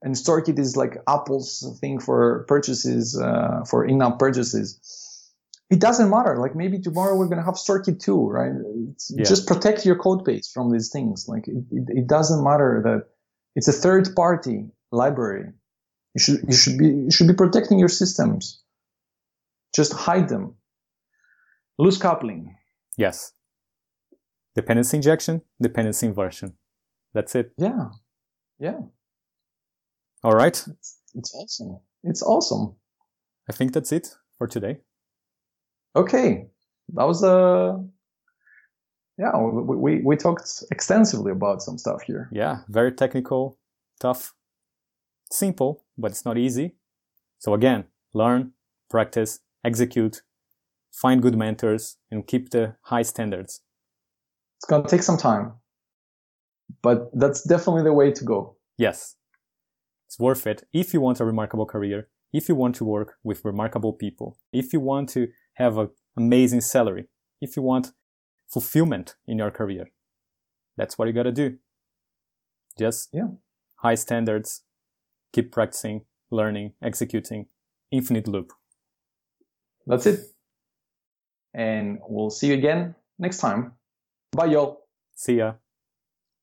[0.06, 4.80] And StoreKit is like Apple's thing for purchases, uh, for in-app purchases.
[5.72, 6.38] It doesn't matter.
[6.38, 8.52] Like maybe tomorrow we're going to have StoreKit too, right?
[9.10, 9.24] Yeah.
[9.24, 11.26] Just protect your code base from these things.
[11.28, 13.08] Like it, it, it doesn't matter that
[13.56, 15.54] it's a third party library.
[16.14, 18.62] You should, you should be, you should be protecting your systems.
[19.76, 20.54] Just hide them.
[21.80, 22.56] Loose coupling.
[22.96, 23.32] Yes.
[24.54, 26.54] Dependency injection, dependency inversion.
[27.16, 27.54] That's it.
[27.58, 27.90] Yeah.
[28.60, 28.82] Yeah.
[30.26, 30.58] All right.
[30.68, 31.80] It's, it's awesome.
[32.04, 32.76] It's awesome.
[33.48, 34.80] I think that's it for today.
[35.96, 36.48] Okay.
[36.96, 37.78] That was a, uh,
[39.20, 42.28] yeah, we, we, we talked extensively about some stuff here.
[42.32, 42.62] Yeah.
[42.70, 43.60] Very technical,
[44.00, 44.34] tough,
[45.32, 46.76] simple, but it's not easy.
[47.38, 47.84] So again,
[48.16, 48.54] learn,
[48.90, 50.24] practice, execute,
[50.92, 53.62] find good mentors, and keep the high standards.
[54.58, 55.54] It's going to take some time,
[56.82, 58.58] but that's definitely the way to go.
[58.80, 59.18] Yes.
[60.16, 63.44] It's worth it if you want a remarkable career, if you want to work with
[63.44, 67.10] remarkable people, if you want to have an amazing salary,
[67.42, 67.92] if you want
[68.48, 69.88] fulfillment in your career.
[70.78, 71.58] That's what you got to do.
[72.80, 73.28] Just yeah.
[73.76, 74.62] high standards,
[75.34, 77.48] keep practicing, learning, executing,
[77.92, 78.54] infinite loop.
[79.86, 80.22] That's it.
[81.54, 83.74] And we'll see you again next time.
[84.32, 84.88] Bye, y'all.
[85.14, 85.56] See ya.